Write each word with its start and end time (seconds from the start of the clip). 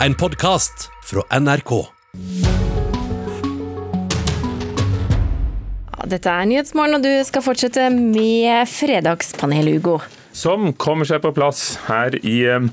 En 0.00 0.14
podkast 0.14 0.90
fra 1.04 1.22
NRK. 1.40 1.70
Dette 6.06 6.30
er 6.30 6.46
Nyhetsmorgen, 6.46 6.98
og 6.98 7.02
du 7.02 7.10
skal 7.26 7.42
fortsette 7.42 7.88
med 7.90 8.68
Fredagspanelet, 8.70 9.80
Ugo. 9.80 9.96
som 10.36 10.68
kommer 10.76 11.08
seg 11.08 11.22
på 11.24 11.32
plass 11.34 11.78
her 11.88 12.14
i, 12.20 12.44
eh, 12.44 12.68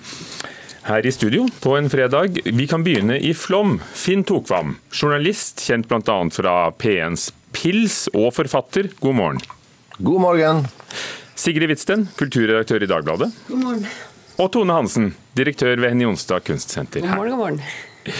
her 0.84 1.08
i 1.08 1.12
studio 1.12 1.48
på 1.62 1.78
en 1.78 1.90
fredag. 1.90 2.44
Vi 2.44 2.68
kan 2.68 2.84
begynne 2.84 3.18
i 3.18 3.34
Flom. 3.34 3.80
Finn 3.80 4.24
Tokvam, 4.24 4.78
journalist 4.92 5.64
kjent 5.64 5.88
bl.a. 5.88 6.30
fra 6.30 6.72
P1s 6.72 7.32
Pils 7.54 8.10
og 8.14 8.34
forfatter. 8.34 8.92
God 9.00 9.16
morgen. 9.16 9.40
God 10.02 10.22
morgen. 10.22 10.68
Sigrid 11.36 11.70
Hvitsten, 11.70 12.10
kulturredaktør 12.18 12.84
i 12.84 12.88
Dagbladet. 12.88 13.32
God 13.48 13.64
morgen. 13.64 13.88
Og 14.42 14.50
Tone 14.54 14.74
Hansen, 14.74 15.12
direktør 15.38 15.78
ved 15.78 15.92
Henny 15.94 16.08
Jonstad 16.08 16.46
kunstsenter. 16.48 17.04
God 17.06 17.18
morgen, 17.20 17.36
god 17.36 17.42
morgen. 17.44 18.16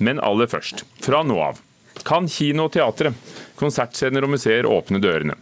Men 0.00 0.20
aller 0.24 0.48
først, 0.48 0.86
fra 1.04 1.20
nå 1.26 1.36
av 1.44 1.60
kan 2.06 2.24
kino 2.30 2.64
og 2.68 2.72
teatret, 2.72 3.16
konsertscener 3.60 4.24
og 4.24 4.32
museer 4.32 4.68
åpne 4.68 5.00
dørene. 5.02 5.34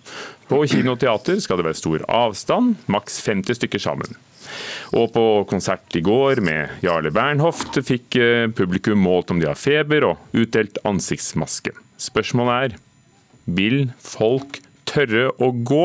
På 0.48 0.64
kino 0.66 0.96
og 0.96 1.02
teater 1.02 1.38
skal 1.44 1.60
det 1.60 1.68
være 1.68 1.78
stor 1.78 2.02
avstand, 2.10 2.74
maks 2.90 3.20
50 3.26 3.60
stykker 3.60 3.82
sammen. 3.82 4.16
Og 4.96 5.12
på 5.14 5.24
konsert 5.50 5.94
i 5.98 6.02
går 6.02 6.40
med 6.42 6.82
Jarle 6.82 7.12
Bernhoft 7.14 7.78
fikk 7.84 8.16
eh, 8.18 8.48
publikum 8.50 8.98
målt 9.04 9.30
om 9.30 9.38
de 9.38 9.46
har 9.46 9.60
feber 9.60 10.08
og 10.08 10.38
utdelt 10.38 10.80
ansiktsmaske. 10.88 11.74
Spørsmålet 12.00 12.72
er 12.72 12.78
vil 13.48 13.78
folk 14.02 14.58
tørre 14.88 15.28
å 15.38 15.50
gå? 15.52 15.84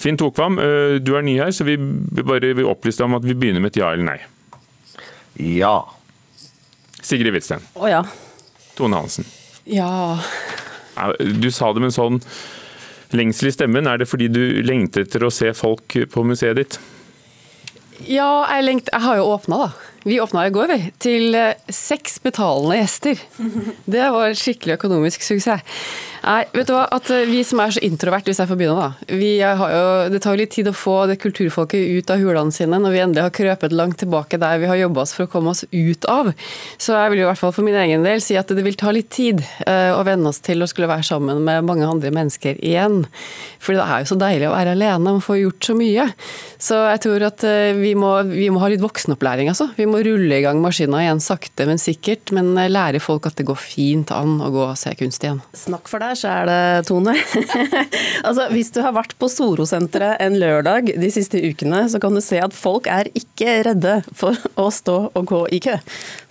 Finn 0.00 0.18
Tokvam, 0.20 0.58
eh, 0.62 0.96
du 1.02 1.14
er 1.16 1.26
ny 1.26 1.36
her, 1.40 1.52
så 1.54 1.66
vi 1.66 1.76
bare 1.76 2.54
vil 2.56 2.70
opplyse 2.70 3.00
deg 3.02 3.10
om 3.10 3.18
at 3.18 3.26
vi 3.26 3.36
begynner 3.36 3.64
med 3.64 3.74
et 3.74 3.80
ja 3.82 3.92
eller 3.92 4.08
nei. 4.08 4.18
Ja. 5.42 5.78
Sigrid 7.02 7.34
Hvitsten. 7.34 7.64
Å 7.76 7.90
ja. 7.90 8.02
Tone 8.76 9.02
Hansen. 9.02 9.26
Ja. 9.66 10.18
Du 11.18 11.50
sa 11.52 11.72
det 11.72 11.82
med 11.82 11.90
en 11.90 11.96
sånn 11.96 12.20
lengsel 13.16 13.50
i 13.50 13.54
stemmen. 13.54 13.88
Er 13.88 14.00
det 14.00 14.08
fordi 14.10 14.28
du 14.32 14.42
lengter 14.66 15.06
etter 15.06 15.26
å 15.26 15.32
se 15.34 15.52
folk 15.56 15.98
på 16.12 16.26
museet 16.26 16.58
ditt? 16.58 16.78
Ja, 18.04 18.44
jeg, 18.50 18.64
lengt, 18.66 18.90
jeg 18.92 19.02
har 19.06 19.16
jo 19.16 19.28
åpna, 19.32 19.58
da. 19.66 19.92
Vi 20.04 20.18
åpna 20.20 20.44
i 20.46 20.52
går, 20.54 20.68
vi. 20.68 20.90
Til 21.02 21.36
eh, 21.38 21.72
seks 21.72 22.18
betalende 22.24 22.76
gjester. 22.82 23.22
Det 23.96 24.10
var 24.12 24.36
skikkelig 24.36 24.76
økonomisk 24.76 25.24
suksess. 25.24 25.64
Nei, 26.26 26.40
vet 26.50 26.66
du 26.66 26.72
hva, 26.74 26.86
at 26.90 27.06
eh, 27.14 27.26
Vi 27.30 27.42
som 27.46 27.60
er 27.62 27.74
så 27.76 27.82
introvert, 27.86 28.26
hvis 28.26 28.40
jeg 28.42 28.50
får 28.50 28.58
begynne, 28.58 28.82
da. 28.88 29.14
Vi 29.14 29.30
har 29.38 29.72
jo, 29.72 29.82
det 30.10 30.20
tar 30.24 30.34
jo 30.34 30.40
litt 30.40 30.52
tid 30.56 30.66
å 30.66 30.74
få 30.74 30.96
det 31.06 31.20
kulturfolket 31.22 31.86
ut 32.00 32.10
av 32.10 32.22
hulene 32.22 32.54
sine 32.54 32.80
når 32.82 32.94
vi 32.94 33.02
endelig 33.04 33.24
har 33.28 33.34
krøpet 33.36 33.74
langt 33.76 34.00
tilbake 34.02 34.40
der 34.42 34.58
vi 34.58 34.66
har 34.66 34.80
jobba 34.80 35.04
oss 35.04 35.14
for 35.14 35.26
å 35.26 35.30
komme 35.30 35.52
oss 35.54 35.62
ut 35.70 36.08
av. 36.10 36.32
Så 36.82 36.96
jeg 36.96 37.12
vil 37.12 37.22
jo 37.22 37.26
i 37.26 37.30
hvert 37.30 37.42
fall 37.42 37.54
for 37.54 37.66
min 37.66 37.78
egen 37.78 38.06
del 38.06 38.22
si 38.24 38.34
at 38.38 38.50
det 38.50 38.64
vil 38.66 38.78
ta 38.78 38.90
litt 38.94 39.12
tid 39.14 39.44
eh, 39.68 39.92
å 39.94 40.02
venne 40.06 40.32
oss 40.32 40.42
til 40.42 40.64
å 40.64 40.68
skulle 40.70 40.90
være 40.90 41.06
sammen 41.06 41.44
med 41.46 41.68
mange 41.68 41.86
andre 41.86 42.10
mennesker 42.14 42.58
igjen. 42.58 43.04
For 43.62 43.78
det 43.78 43.86
er 43.86 44.02
jo 44.02 44.10
så 44.10 44.18
deilig 44.18 44.50
å 44.50 44.56
være 44.56 44.74
alene 44.74 45.14
og 45.14 45.22
få 45.24 45.38
gjort 45.38 45.70
så 45.70 45.78
mye. 45.78 46.08
Så 46.58 46.80
jeg 46.90 47.04
tror 47.06 47.26
at 47.28 47.46
eh, 47.46 47.70
vi 47.78 47.94
må, 47.98 48.10
vi 48.26 48.50
må 48.50 48.64
ha 48.64 48.72
litt 48.72 48.82
voksenopplæring, 48.82 49.52
altså. 49.52 49.68
Vi 49.78 49.86
må 49.86 50.02
rulle 50.02 50.40
i 50.40 50.42
gang 50.42 50.58
maskina 50.64 51.04
igjen 51.04 51.22
sakte, 51.22 51.68
men 51.70 51.78
sikkert. 51.82 52.34
Men 52.34 52.56
lære 52.56 52.98
folk 53.02 53.30
at 53.30 53.38
det 53.38 53.46
går 53.46 53.62
fint 53.62 54.10
an 54.14 54.40
å 54.42 54.50
gå 54.50 54.66
og 54.66 54.76
se 54.80 54.90
kunst 54.98 55.22
igjen. 55.22 55.38
Snakk 55.54 55.86
for 55.90 56.02
deg, 56.02 56.15
er 56.24 56.48
det 56.48 56.86
Tone. 56.88 57.12
altså, 58.26 58.48
hvis 58.52 58.72
du 58.74 58.80
har 58.84 58.94
vært 58.96 59.14
på 59.20 59.28
Storosenteret 59.30 60.22
en 60.24 60.38
lørdag 60.40 60.92
de 60.96 61.10
siste 61.12 61.40
ukene, 61.42 61.84
så 61.92 62.00
kan 62.02 62.16
du 62.16 62.22
se 62.24 62.40
at 62.42 62.56
folk 62.56 62.88
er 62.90 63.10
ikke 63.18 63.58
redde 63.68 63.98
for 64.16 64.38
å 64.56 64.68
stå 64.72 64.98
og 65.12 65.28
gå 65.28 65.42
i 65.56 65.60
kø, 65.64 65.76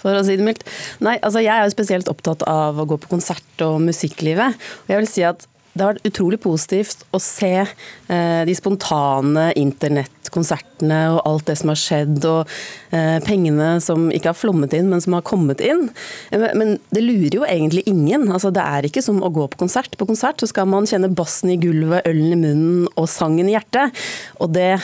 for 0.02 0.18
å 0.18 0.24
si 0.26 0.38
det 0.40 0.48
mildt. 0.48 0.66
Nei, 1.06 1.18
altså 1.22 1.44
jeg 1.44 1.54
er 1.54 1.68
jo 1.68 1.76
spesielt 1.76 2.10
opptatt 2.12 2.46
av 2.50 2.80
å 2.82 2.88
gå 2.90 3.00
på 3.02 3.12
konsert 3.12 3.66
og 3.66 3.78
musikklivet. 3.86 4.58
Og 4.86 4.96
jeg 4.96 5.04
vil 5.04 5.12
si 5.12 5.28
at 5.28 5.46
det 5.76 5.84
har 5.84 5.92
vært 5.92 6.08
utrolig 6.08 6.38
positivt 6.40 7.02
å 7.12 7.20
se 7.20 7.52
eh, 7.60 8.42
de 8.48 8.54
spontane 8.56 9.50
internettkonsertene 9.60 11.00
og 11.12 11.20
alt 11.28 11.50
det 11.50 11.58
som 11.60 11.72
har 11.74 11.80
skjedd, 11.82 12.28
og 12.30 12.54
eh, 12.96 13.18
pengene 13.26 13.74
som 13.84 14.08
ikke 14.16 14.32
har 14.32 14.40
flommet 14.40 14.72
inn, 14.78 14.88
men 14.94 15.04
som 15.04 15.18
har 15.18 15.26
kommet 15.28 15.60
inn. 15.60 15.90
Eh, 16.32 16.48
Men 16.56 16.78
det 16.96 17.04
lurer 17.04 17.36
jo 17.42 17.44
egentlig 17.44 17.84
ingen. 17.92 18.24
Altså, 18.32 18.54
det 18.56 18.64
er 18.64 18.88
ikke 18.88 19.04
som 19.04 19.20
å 19.20 19.34
gå 19.36 19.50
på 19.52 19.60
konsert. 19.66 20.00
På 20.00 20.08
konsert 20.08 20.40
så 20.40 20.48
skal 20.48 20.72
man 20.72 20.88
kjenne 20.88 21.12
bassen 21.12 21.52
i 21.52 21.60
gulvet, 21.60 22.08
ølen 22.08 22.32
i 22.32 22.40
munnen 22.40 22.88
og 22.96 23.12
sangen 23.12 23.52
i 23.52 23.58
hjertet. 23.58 23.92
Og 24.40 24.56
det, 24.56 24.78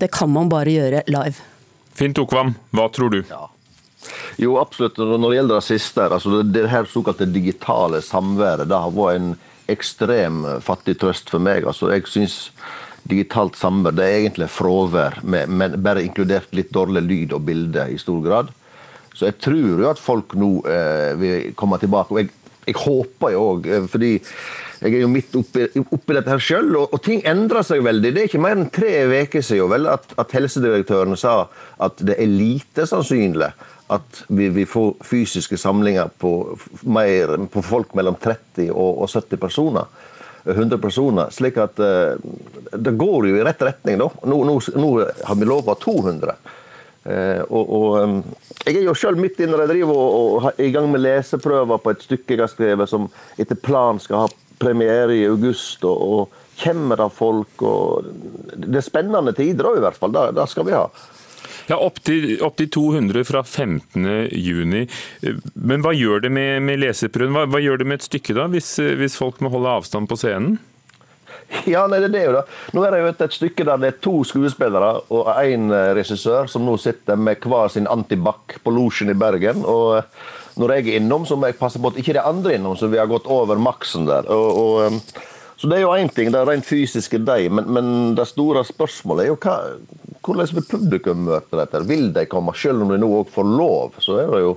det 0.00 0.08
kan 0.16 0.32
man 0.32 0.48
bare 0.48 0.72
gjøre 0.72 1.04
live. 1.12 1.36
Finn 2.00 2.16
Tokvam, 2.16 2.54
hva 2.72 2.88
tror 2.88 3.12
du? 3.12 3.20
Jo, 4.40 4.56
absolutt. 4.56 4.96
Når 4.96 5.28
det 5.28 5.36
gjelder 5.36 5.60
det 5.60 5.68
siste, 5.68 6.08
altså 6.08 6.38
det, 6.38 6.48
det 6.56 6.66
her 6.72 6.88
såkalte 6.88 7.28
digitale 7.28 8.00
samværet, 8.00 8.70
det 8.72 8.80
har 8.88 8.96
vært 8.96 9.20
en 9.20 9.32
ekstrem 9.72 10.44
fattig 10.64 10.98
trøst 11.00 11.30
for 11.32 11.42
meg. 11.42 11.66
Altså, 11.68 11.90
jeg 11.94 12.08
syns 12.10 12.38
digitalt 13.10 13.56
samvær 13.56 13.94
det 13.96 14.06
er 14.06 14.18
egentlig 14.20 14.50
fravær, 14.52 15.20
men 15.24 15.76
bare 15.82 16.04
inkludert 16.04 16.52
litt 16.56 16.72
dårlig 16.74 17.02
lyd 17.06 17.36
og 17.36 17.46
bilde 17.48 17.86
i 17.90 17.98
stor 18.00 18.20
grad. 18.24 18.50
Så 19.16 19.28
jeg 19.28 19.40
tror 19.42 19.80
jo 19.82 19.88
at 19.90 20.00
folk 20.00 20.36
nå 20.38 20.50
eh, 20.70 21.12
vil 21.18 21.54
komme 21.58 21.80
tilbake. 21.80 22.14
og 22.14 22.20
jeg 22.20 22.30
jeg 22.66 22.76
håper 22.76 23.34
jo 23.34 23.44
òg, 23.54 23.68
fordi 23.90 24.12
jeg 24.80 24.94
er 24.94 25.02
jo 25.02 25.10
midt 25.12 25.34
oppi, 25.36 25.66
oppi 25.80 26.16
dette 26.16 26.32
her 26.32 26.42
sjøl, 26.44 26.70
og, 26.78 26.94
og, 26.94 27.00
ting 27.04 27.20
endrer 27.28 27.64
seg 27.66 27.82
veldig. 27.84 28.12
Det 28.14 28.22
er 28.22 28.30
ikke 28.30 28.42
mer 28.42 28.56
enn 28.56 28.70
tre 28.72 28.92
uker 29.10 29.44
siden 29.44 29.72
vel, 29.72 29.88
at, 29.92 30.14
at 30.20 30.36
helsedirektøren 30.36 31.18
sa 31.20 31.34
at 31.84 32.00
det 32.00 32.16
er 32.16 32.30
lite 32.30 32.86
sannsynlig 32.88 33.50
at 33.90 34.22
vi, 34.28 34.48
vi 34.54 34.64
får 34.70 34.92
fysiske 35.04 35.58
samlinger 35.58 36.12
på, 36.22 36.32
mer, 36.86 37.34
på 37.50 37.62
folk 37.66 37.92
mellom 37.98 38.16
30 38.22 38.70
og, 38.70 39.02
og 39.02 39.10
70 39.10 39.42
personer. 39.42 39.90
100 40.44 40.78
personer. 40.80 41.28
slik 41.34 41.58
at 41.60 41.80
uh, 41.82 42.16
det 42.72 42.94
går 42.96 43.28
jo 43.28 43.36
i 43.36 43.44
rett 43.44 43.60
retning. 43.66 43.98
da. 44.00 44.08
Nå, 44.24 44.38
nå, 44.48 44.56
nå 44.80 44.90
har 45.26 45.36
vi 45.36 45.48
lova 45.48 45.74
200. 45.76 46.36
Uh, 47.10 47.42
og, 47.50 47.70
og 47.74 48.66
Jeg 48.66 48.76
er 48.76 48.84
jo 48.86 48.94
sjøl 48.94 49.16
midt 49.18 49.40
inne 49.42 49.58
i 49.64 49.70
driver 49.70 49.96
og, 49.96 50.10
og, 50.44 50.60
i 50.62 50.70
gang 50.70 50.86
med 50.92 51.02
leseprøver 51.02 51.80
på 51.82 51.94
et 51.94 52.04
stykke 52.06 52.36
jeg 52.36 52.44
har 52.44 52.52
skrevet 52.52 52.90
som 52.90 53.08
etter 53.40 53.58
planen 53.58 53.98
skal 54.02 54.26
ha 54.26 54.28
premiere 54.60 55.16
i 55.16 55.24
august. 55.26 55.84
og, 55.84 55.98
og 55.98 56.38
kommer 56.60 57.00
det 57.00 57.08
folk 57.16 57.62
og 57.64 58.04
Det 58.52 58.76
er 58.76 58.84
spennende 58.84 59.32
tider 59.32 59.76
i 59.76 59.82
hvert 59.82 59.96
fall. 59.96 60.12
Det, 60.12 60.26
det 60.36 60.46
skal 60.52 60.66
vi 60.68 60.76
ha. 60.76 60.84
Ja, 61.70 61.78
Opptil 61.78 62.40
opp 62.42 62.56
til 62.58 62.68
200 62.74 63.24
fra 63.28 63.44
15.6. 63.46 64.88
Men 65.54 65.84
hva 65.84 65.92
gjør 65.94 66.24
det 66.26 66.32
med, 66.34 66.64
med 66.66 66.82
leseprøven? 66.82 67.36
Hva, 67.36 67.46
hva, 67.50 67.60
gjør 67.62 67.80
det 67.80 67.86
med 67.86 68.00
et 68.00 68.08
stykke 68.08 68.34
da, 68.36 68.48
hvis, 68.50 68.72
hvis 68.98 69.18
folk 69.20 69.40
må 69.44 69.52
holde 69.54 69.76
avstand 69.78 70.10
på 70.10 70.18
scenen? 70.18 70.58
Ja, 71.72 71.86
nei, 71.90 72.00
det 72.04 72.14
er 72.16 72.28
jo 72.28 72.36
det. 72.38 72.44
Nå 72.76 72.84
er 72.86 72.94
det 72.94 73.00
jo 73.02 73.08
et, 73.10 73.24
et 73.26 73.36
stykke 73.36 73.66
der 73.66 73.80
det 73.82 73.88
er 73.90 73.98
to 74.04 74.20
skuespillere 74.26 74.92
og 75.12 75.30
én 75.42 75.70
regissør 75.96 76.48
som 76.50 76.64
nå 76.66 76.76
sitter 76.80 77.18
med 77.18 77.42
hver 77.44 77.72
sin 77.72 77.88
antibac 77.90 78.60
på 78.64 78.74
losjen 78.74 79.12
i 79.12 79.18
Bergen. 79.18 79.64
og 79.64 80.02
Når 80.60 80.76
jeg 80.76 80.86
er 80.86 81.00
innom, 81.00 81.26
så 81.26 81.36
må 81.36 81.50
jeg 81.50 81.58
passe 81.60 81.82
på 81.82 81.92
at 81.92 81.98
ikke 82.00 82.14
det 82.14 82.22
er 82.22 82.30
andre 82.30 82.56
innom, 82.56 82.78
så 82.78 82.90
vi 82.90 83.00
har 83.00 83.10
gått 83.10 83.28
over 83.30 83.60
maksen 83.60 84.08
der. 84.08 84.30
og, 84.30 84.62
og 84.62 85.28
så 85.60 85.68
Det 85.68 85.76
er 85.76 85.82
jo 85.82 85.92
én 85.92 86.08
ting, 86.08 86.30
det 86.32 86.38
er 86.40 86.46
rent 86.48 86.64
fysiske 86.64 87.18
deg, 87.20 87.50
men, 87.52 87.66
men, 87.68 87.88
det 88.16 88.24
store 88.30 88.62
spørsmålet 88.64 89.26
er 89.26 89.28
jo 89.28 89.36
hva, 89.42 89.56
hvordan 90.24 90.54
vil 90.56 90.64
publikum 90.70 91.26
møte 91.26 91.58
dette? 91.58 91.82
Vil 91.84 92.06
de 92.16 92.24
komme, 92.32 92.54
selv 92.56 92.86
om 92.86 92.94
de 92.94 92.96
nå 93.02 93.10
òg 93.18 93.28
får 93.34 93.50
lov? 93.58 93.98
Så 94.00 94.16
er 94.22 94.32
det 94.32 94.40
jo 94.40 94.54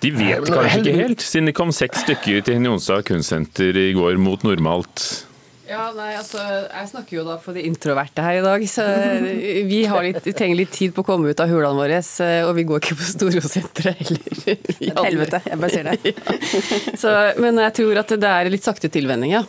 De 0.00 0.14
vet 0.16 0.48
kanskje 0.48 0.80
ikke 0.80 0.96
helt, 0.96 1.26
siden 1.26 1.50
det 1.50 1.54
kom 1.58 1.74
seks 1.76 2.06
stykker 2.06 2.40
til 2.46 2.64
Jonstad 2.64 3.04
kunstsenter 3.10 3.76
i 3.76 3.90
går 3.98 4.16
mot 4.16 4.48
normalt. 4.48 5.26
Ja, 5.72 5.86
nei, 5.96 6.10
altså, 6.18 6.42
Jeg 6.42 6.88
snakker 6.90 7.16
jo 7.16 7.24
da 7.24 7.38
for 7.40 7.56
de 7.56 7.64
introverte 7.64 8.24
her 8.24 8.40
i 8.40 8.44
dag. 8.44 8.64
så 8.68 8.84
Vi, 9.22 9.80
litt, 10.08 10.20
vi 10.26 10.34
trenger 10.36 10.58
litt 10.58 10.74
tid 10.74 10.92
på 10.92 11.04
å 11.04 11.08
komme 11.08 11.32
ut 11.32 11.40
av 11.40 11.48
hulene 11.48 11.78
våre. 11.78 12.00
Og 12.48 12.52
vi 12.58 12.66
går 12.68 12.82
ikke 12.82 12.98
på 13.00 13.08
Storosenteret 13.08 14.02
heller. 14.02 15.00
Helvete, 15.06 15.42
jeg 15.48 15.60
bare 15.62 15.72
sier 15.72 15.88
det. 15.88 16.12
ja. 16.12 16.94
så, 17.00 17.16
men 17.40 17.60
jeg 17.64 17.76
tror 17.80 18.02
at 18.02 18.16
det 18.20 18.32
er 18.36 18.52
litt 18.52 18.66
sakte 18.66 18.92
tilvenning, 18.92 19.32
ja. 19.38 19.44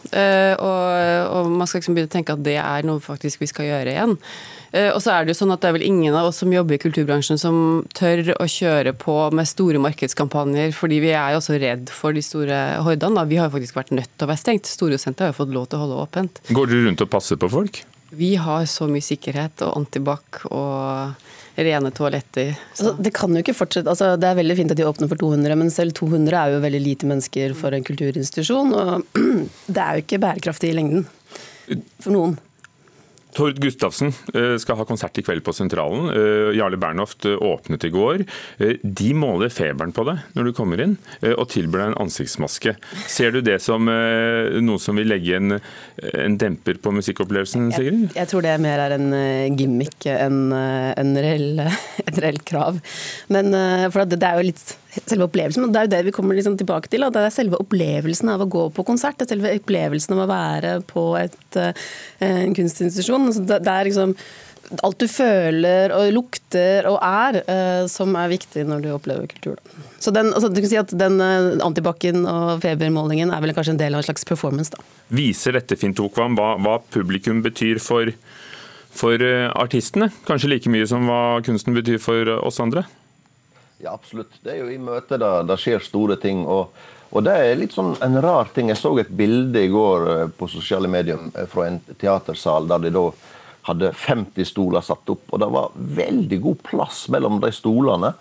Og, 0.63 1.37
og 1.37 1.51
man 1.51 1.67
skal 1.67 1.83
liksom 1.83 1.97
begynne 1.97 2.11
å 2.11 2.15
tenke 2.17 2.37
at 2.37 2.43
det 2.45 2.59
er 2.61 2.87
noe 2.87 3.03
faktisk 3.03 3.43
vi 3.43 3.51
skal 3.51 3.67
gjøre 3.71 3.95
igjen. 3.97 4.17
Og 4.73 4.97
så 5.05 5.11
er 5.13 5.25
Det 5.25 5.35
jo 5.35 5.37
sånn 5.43 5.53
at 5.53 5.61
det 5.61 5.69
er 5.69 5.75
vel 5.75 5.85
ingen 5.85 6.15
av 6.17 6.31
oss 6.31 6.39
som 6.41 6.53
jobber 6.53 6.79
i 6.79 6.81
kulturbransjen 6.81 7.37
som 7.37 7.57
tør 7.93 8.31
å 8.41 8.47
kjøre 8.49 8.95
på 8.97 9.15
med 9.29 9.45
store 9.45 9.77
markedskampanjer, 9.83 10.73
fordi 10.73 10.97
vi 11.03 11.11
er 11.13 11.35
jo 11.35 11.41
også 11.43 11.59
redd 11.61 11.91
for 11.93 12.17
de 12.17 12.23
store 12.25 12.57
hordene. 12.81 13.27
Vi 13.29 13.37
har 13.37 13.51
jo 13.51 13.55
faktisk 13.59 13.77
vært 13.77 13.93
nødt 13.93 14.09
til 14.09 14.25
å 14.25 14.31
være 14.31 14.41
stengt. 14.41 14.71
Storosenteret 14.71 15.27
har 15.27 15.35
jo 15.35 15.41
fått 15.43 15.53
lov 15.53 15.67
til 15.69 15.77
å 15.77 15.83
holde 15.85 15.99
åpent. 16.07 16.41
Går 16.49 16.71
dere 16.71 16.87
rundt 16.87 17.05
og 17.05 17.11
passer 17.13 17.37
på 17.37 17.51
folk? 17.53 17.83
Vi 18.13 18.35
har 18.37 18.65
så 18.69 18.85
mye 18.89 19.05
sikkerhet 19.05 19.61
og 19.65 19.77
antibac 19.77 20.43
og 20.49 21.13
rene 21.57 21.91
toaletter. 21.93 22.53
Altså, 22.73 22.93
det 22.97 23.13
kan 23.13 23.33
jo 23.33 23.41
ikke 23.43 23.55
fortsette, 23.57 23.89
altså, 23.89 24.13
det 24.17 24.29
er 24.29 24.39
veldig 24.39 24.57
fint 24.57 24.73
at 24.73 24.79
de 24.79 24.87
åpner 24.89 25.09
for 25.09 25.21
200, 25.21 25.57
men 25.59 25.69
selv 25.73 25.93
200 25.97 26.37
er 26.37 26.53
jo 26.53 26.63
veldig 26.63 26.81
lite 26.81 27.09
mennesker 27.09 27.53
for 27.57 27.75
en 27.77 27.85
kulturinstitusjon. 27.85 28.73
og 28.73 29.19
Det 29.73 29.83
er 29.83 29.99
jo 29.99 30.05
ikke 30.05 30.21
bærekraftig 30.23 30.71
i 30.71 30.77
lengden 30.77 31.05
for 32.01 32.13
noen. 32.13 32.37
Tord 33.33 33.59
Gustavsen 33.61 34.11
eh, 34.33 34.55
skal 34.61 34.77
ha 34.79 34.85
konsert 34.87 35.17
i 35.17 35.23
kveld 35.25 35.43
på 35.45 35.53
Sentralen. 35.55 36.09
Eh, 36.13 36.51
Jarle 36.57 36.77
Bernhoft 36.81 37.25
eh, 37.29 37.37
åpnet 37.37 37.87
i 37.87 37.91
går. 37.93 38.23
De 38.83 39.09
måler 39.17 39.51
feberen 39.53 39.93
på 39.95 40.05
deg 40.07 40.21
når 40.37 40.49
du 40.49 40.53
kommer 40.55 40.81
inn, 40.83 40.95
og 41.33 41.47
tilbyr 41.51 41.79
deg 41.79 41.91
en 41.91 42.01
ansiktsmaske. 42.05 42.75
Ser 43.09 43.33
du 43.33 43.41
det 43.45 43.59
som 43.63 43.87
noe 43.87 44.81
som 44.81 44.97
vil 44.99 45.09
legge 45.09 45.37
en, 45.37 45.57
en 46.13 46.37
demper 46.39 46.79
på 46.81 46.93
musikkopplevelsen, 46.95 47.71
Sigrid? 47.75 48.05
Jeg, 48.07 48.13
jeg, 48.17 48.31
tror 48.31 48.45
det 48.45 48.53
mer 48.63 48.83
er 48.85 48.95
en 48.97 49.09
gimmick 49.57 50.07
enn 50.09 50.53
en 50.53 51.17
reell, 51.17 51.65
et 52.07 52.21
reelt 52.23 52.45
krav. 52.47 52.79
Men 53.33 53.51
for 53.89 54.03
det, 54.05 54.21
det 54.21 54.29
er 54.29 54.41
jo 54.41 54.49
litt 54.51 54.77
selve 55.01 55.27
opplevelsen. 55.27 55.65
Men 55.65 55.73
det 55.73 55.81
er 55.81 55.87
jo 55.87 55.93
det 55.95 56.05
vi 56.07 56.15
kommer 56.15 56.37
liksom 56.37 56.57
tilbake 56.59 56.91
til. 56.91 57.05
Det 57.13 57.25
er 57.25 57.33
selve 57.33 57.59
opplevelsen 57.61 58.31
av 58.33 58.45
å 58.45 58.49
gå 58.49 58.69
på 58.75 58.85
konsert. 58.87 59.19
Det 59.19 59.27
er 59.27 59.35
selve 59.35 59.53
opplevelsen 59.59 60.15
av 60.15 60.23
å 60.23 60.31
være 60.31 60.73
på 60.89 61.05
et, 61.19 61.61
en 62.23 62.57
kunstinstitusjon. 62.57 63.29
Altså, 63.29 63.45
det 63.53 63.61
er 63.73 63.89
liksom 63.89 64.17
alt 64.81 65.01
du 65.01 65.07
føler 65.11 65.91
og 65.93 66.11
lukter 66.15 66.87
og 66.89 66.97
er, 67.03 67.39
uh, 67.45 67.83
som 67.91 68.15
er 68.17 68.31
viktig 68.31 68.63
når 68.67 68.85
du 68.85 68.89
opplever 68.93 69.27
kultur. 69.29 69.59
Så 70.01 70.13
den, 70.15 70.31
altså, 70.33 70.49
du 70.49 70.61
kan 70.63 70.71
si 70.71 70.79
at 70.79 70.93
den 70.97 71.19
uh, 71.21 71.59
antibac-en 71.65 72.23
og 72.29 72.63
febermålingen 72.63 73.33
er 73.33 73.43
vel 73.43 73.53
kanskje 73.55 73.75
en 73.75 73.83
del 73.83 73.97
av 73.97 74.03
en 74.03 74.07
slags 74.07 74.25
performance. 74.29 74.73
da. 74.73 74.81
Viser 75.13 75.57
dette 75.59 75.77
Finn 75.79 75.95
Tokvam, 75.97 76.37
hva, 76.39 76.55
hva, 76.63 76.79
publikum 76.93 77.43
betyr 77.45 77.81
for, 77.83 78.13
for 78.95 79.29
artistene? 79.51 80.09
Kanskje 80.29 80.55
like 80.55 80.73
mye 80.73 80.87
som 80.89 81.09
hva 81.11 81.23
kunsten 81.45 81.75
betyr 81.77 82.01
for 82.01 82.37
oss 82.39 82.61
andre? 82.63 82.87
Ja, 83.83 83.93
absolutt. 83.93 84.31
Det 84.41 84.53
er 84.53 84.63
jo 84.63 84.71
i 84.71 84.79
møtet 84.79 85.19
da 85.19 85.41
det 85.43 85.59
skjer 85.61 85.83
store 85.83 86.19
ting. 86.21 86.45
og 86.47 86.73
og 87.13 87.21
det 87.21 87.33
er 87.37 87.59
litt 87.59 87.75
sånn 87.75 87.91
en 88.01 88.15
rar 88.25 88.47
ting. 88.55 88.71
Jeg 88.71 88.79
så 88.79 88.89
et 88.97 89.11
bilde 89.13 89.61
i 89.61 89.69
går 89.69 90.31
på 90.33 90.47
sosiale 90.49 90.89
medier 90.89 91.19
fra 91.51 91.67
en 91.67 91.75
teatersal 92.01 92.65
der 92.71 92.87
de 92.87 92.89
da 92.95 93.03
hadde 93.67 93.91
50 93.93 94.47
stoler 94.49 94.81
satt 94.81 95.11
opp, 95.13 95.27
og 95.29 95.39
det 95.39 95.49
var 95.53 95.75
veldig 95.99 96.39
god 96.41 96.63
plass 96.65 97.03
mellom 97.13 97.37
de 97.43 97.51
stolene. 97.55 98.13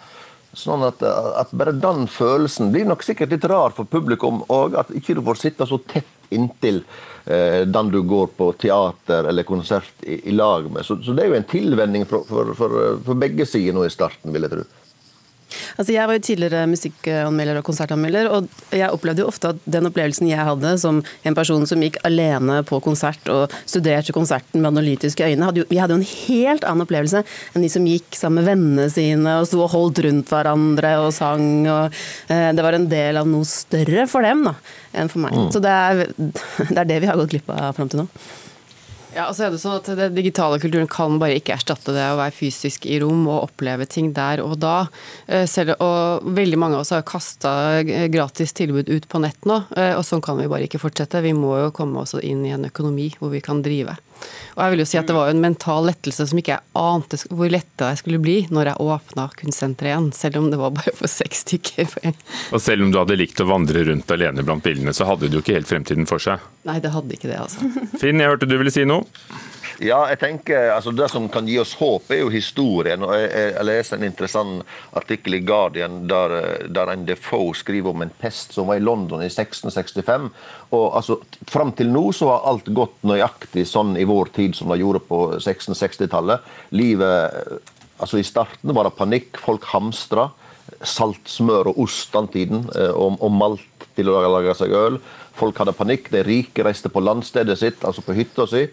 Sånn 0.53 0.85
at, 0.85 1.01
at, 1.01 1.55
bare 1.57 1.73
den 1.73 2.05
følelsen 2.13 2.69
blir 2.75 2.85
nok 2.85 3.01
sikkert 3.07 3.33
litt 3.33 3.47
rar 3.49 3.73
for 3.73 3.89
publikum 3.89 4.43
òg. 4.53 4.77
At 4.77 4.93
ikke 4.93 5.17
du 5.17 5.23
får 5.25 5.41
sitte 5.41 5.67
så 5.67 5.81
tett 5.89 6.29
inntil 6.33 6.83
eh, 7.25 7.65
den 7.65 7.89
du 7.93 8.03
går 8.05 8.35
på 8.37 8.51
teater 8.61 9.31
eller 9.33 9.49
konsert 9.49 10.05
i, 10.05 10.21
i 10.29 10.37
lag 10.37 10.69
med. 10.69 10.85
Så, 10.85 10.99
så, 11.01 11.17
det 11.17 11.25
er 11.25 11.33
jo 11.33 11.41
en 11.41 11.49
tilvenning 11.49 12.05
for, 12.09 12.29
for, 12.29 12.53
for, 12.59 12.79
for 13.09 13.25
begge 13.25 13.49
sider 13.49 13.73
nå 13.77 13.89
i 13.89 13.93
starten, 13.93 14.33
vil 14.37 14.45
jeg 14.45 14.53
tro. 14.59 14.69
Altså 15.77 15.95
jeg 15.95 16.09
var 16.09 16.19
jo 16.19 16.25
tidligere 16.27 16.67
musikkanmelder 16.71 17.61
og 17.61 17.67
konsertanmelder, 17.67 18.31
og 18.33 18.49
jeg 18.75 18.93
opplevde 18.93 19.25
jo 19.25 19.31
ofte 19.31 19.53
at 19.55 19.63
den 19.65 19.89
opplevelsen 19.89 20.31
jeg 20.31 20.47
hadde 20.49 20.75
som 20.83 21.01
en 21.29 21.39
person 21.39 21.67
som 21.69 21.83
gikk 21.83 21.99
alene 22.09 22.61
på 22.69 22.81
konsert 22.85 23.31
og 23.33 23.53
studerte 23.65 24.15
konserten 24.15 24.63
med 24.63 24.73
analytiske 24.73 25.27
øyne, 25.27 25.49
hadde 25.49 25.63
jo, 25.63 25.69
vi 25.71 25.81
hadde 25.81 25.97
jo 25.97 26.03
en 26.03 26.11
helt 26.13 26.67
annen 26.69 26.87
opplevelse 26.87 27.25
enn 27.53 27.65
de 27.65 27.71
som 27.73 27.87
gikk 27.89 28.19
sammen 28.19 28.43
med 28.43 28.51
vennene 28.51 28.89
sine 28.93 29.39
og 29.41 29.49
sto 29.51 29.63
og 29.65 29.73
holdt 29.75 30.03
rundt 30.07 30.31
hverandre 30.33 30.95
og 31.03 31.11
sang. 31.17 31.67
og 31.69 31.99
eh, 32.33 32.51
Det 32.57 32.65
var 32.65 32.79
en 32.79 32.89
del 32.91 33.21
av 33.21 33.29
noe 33.29 33.49
større 33.49 34.07
for 34.11 34.25
dem 34.27 34.47
da, 34.49 34.57
enn 34.97 35.13
for 35.13 35.25
meg. 35.25 35.37
Mm. 35.37 35.51
Så 35.55 35.63
det 35.63 35.73
er, 35.73 36.07
det 36.73 36.79
er 36.79 36.89
det 36.89 37.03
vi 37.05 37.11
har 37.11 37.21
gått 37.21 37.35
glipp 37.35 37.53
av 37.53 37.73
fram 37.77 37.93
til 37.93 38.05
nå. 38.05 38.09
Ja, 39.13 39.27
og 39.29 39.35
så 39.37 39.45
er 39.45 39.53
det 39.53 39.61
sånn 39.61 39.77
at 39.77 39.89
Den 39.99 40.15
digitale 40.17 40.57
kulturen 40.61 40.89
kan 40.89 41.19
bare 41.21 41.37
ikke 41.37 41.53
erstatte 41.59 41.93
det 41.93 42.05
å 42.09 42.17
være 42.17 42.33
fysisk 42.33 42.87
i 42.89 42.97
rom 43.03 43.27
og 43.29 43.51
oppleve 43.51 43.85
ting 43.85 44.13
der 44.17 44.41
og 44.41 44.57
da. 44.63 44.87
Eh, 45.27 45.45
selv, 45.51 45.77
og 45.85 46.25
Veldig 46.33 46.61
mange 46.61 46.79
av 46.79 46.87
oss 46.87 46.95
har 46.97 47.05
kasta 47.05 47.83
gratis 48.13 48.57
tilbud 48.57 48.89
ut 48.89 49.09
på 49.13 49.21
nett 49.21 49.49
nå, 49.49 49.59
eh, 49.77 49.93
og 49.99 50.07
sånn 50.09 50.25
kan 50.25 50.41
vi 50.41 50.49
bare 50.49 50.65
ikke 50.69 50.81
fortsette. 50.81 51.21
Vi 51.25 51.35
må 51.37 51.59
jo 51.61 51.75
komme 51.77 52.01
oss 52.01 52.17
inn 52.23 52.47
i 52.49 52.55
en 52.57 52.65
økonomi 52.71 53.11
hvor 53.19 53.35
vi 53.35 53.43
kan 53.45 53.61
drive. 53.65 53.99
Og 54.53 54.61
jeg 54.63 54.75
vil 54.75 54.83
jo 54.83 54.89
si 54.89 54.99
at 55.01 55.09
Det 55.09 55.17
var 55.17 55.29
jo 55.29 55.37
en 55.37 55.45
mental 55.45 55.87
lettelse 55.89 56.27
som 56.29 56.41
ikke 56.41 56.55
jeg 56.55 56.65
ante 56.79 57.19
hvor 57.31 57.53
letta 57.53 57.91
jeg 57.93 58.03
skulle 58.03 58.21
bli 58.23 58.37
når 58.53 58.73
jeg 58.73 58.87
åpna 58.87 59.29
kunstsenteret 59.39 59.93
igjen, 59.93 60.11
selv 60.17 60.41
om 60.43 60.51
det 60.53 60.61
var 60.61 60.75
bare 60.77 60.95
for 60.99 61.11
seks 61.11 61.45
stykker. 61.47 61.89
Og 62.53 62.61
selv 62.63 62.87
om 62.87 62.93
du 62.93 63.01
hadde 63.01 63.19
likt 63.19 63.41
å 63.43 63.49
vandre 63.49 63.85
rundt 63.89 64.13
alene 64.15 64.45
blant 64.47 64.65
bildene, 64.65 64.95
så 64.97 65.09
hadde 65.09 65.31
du 65.31 65.39
jo 65.39 65.45
ikke 65.45 65.57
helt 65.57 65.71
fremtiden 65.71 66.09
for 66.09 66.23
seg? 66.23 66.43
Nei, 66.69 66.79
det 66.85 66.93
hadde 66.95 67.17
ikke 67.17 67.31
det, 67.31 67.41
altså. 67.43 67.73
Finn, 68.01 68.21
jeg 68.21 68.35
hørte 68.35 68.49
du 68.49 68.59
ville 68.61 68.73
si 68.75 68.85
noe? 68.89 69.07
Ja, 69.81 70.03
jeg 70.11 70.19
tenker, 70.21 70.71
altså 70.75 70.93
Det 70.93 71.09
som 71.11 71.29
kan 71.33 71.47
gi 71.49 71.57
oss 71.63 71.75
håp, 71.81 72.11
er 72.13 72.23
jo 72.23 72.33
historien. 72.33 73.03
og 73.07 73.15
Jeg, 73.17 73.31
jeg 73.57 73.67
leser 73.69 73.97
en 73.97 74.09
interessant 74.09 74.75
artikkel 74.99 75.39
i 75.39 75.43
Guardian 75.47 76.03
der, 76.11 76.67
der 76.69 76.93
en 76.93 77.07
Defoe 77.09 77.55
skriver 77.57 77.95
om 77.95 78.05
en 78.05 78.13
pest 78.21 78.53
som 78.53 78.69
var 78.69 78.81
i 78.81 78.85
London 78.85 79.23
i 79.23 79.31
1665. 79.31 80.29
og 80.71 80.87
altså, 80.97 81.19
Fram 81.49 81.73
til 81.73 81.93
nå 81.93 82.05
så 82.13 82.29
har 82.33 82.47
alt 82.53 82.69
gått 82.75 83.01
nøyaktig 83.07 83.67
sånn 83.69 83.97
i 83.97 84.09
vår 84.09 84.33
tid 84.37 84.57
som 84.59 84.73
det 84.73 84.83
gjorde 84.83 85.05
på 85.09 85.23
1660-tallet. 85.39 86.53
Livet 86.77 87.61
altså 88.03 88.19
I 88.19 88.27
starten 88.27 88.75
var 88.75 88.89
det 88.89 88.97
panikk, 88.99 89.41
folk 89.41 89.67
hamstra. 89.73 90.31
Salt, 90.87 91.29
smør 91.29 91.73
og 91.73 91.83
ost 91.85 92.15
den 92.15 92.29
tiden, 92.33 92.65
eh, 92.79 92.91
og, 92.91 93.19
og 93.23 93.35
malt 93.35 93.87
til 93.97 94.09
å 94.11 94.23
lage 94.33 94.55
seg 94.59 94.73
øl. 94.75 94.99
Folk 95.37 95.59
hadde 95.61 95.75
panikk. 95.77 96.11
De 96.13 96.23
rike 96.27 96.65
reiste 96.65 96.91
på 96.93 97.03
landstedet 97.03 97.59
sitt, 97.61 97.85
altså 97.87 98.05
på 98.05 98.17
hytta 98.17 98.47
si. 98.51 98.67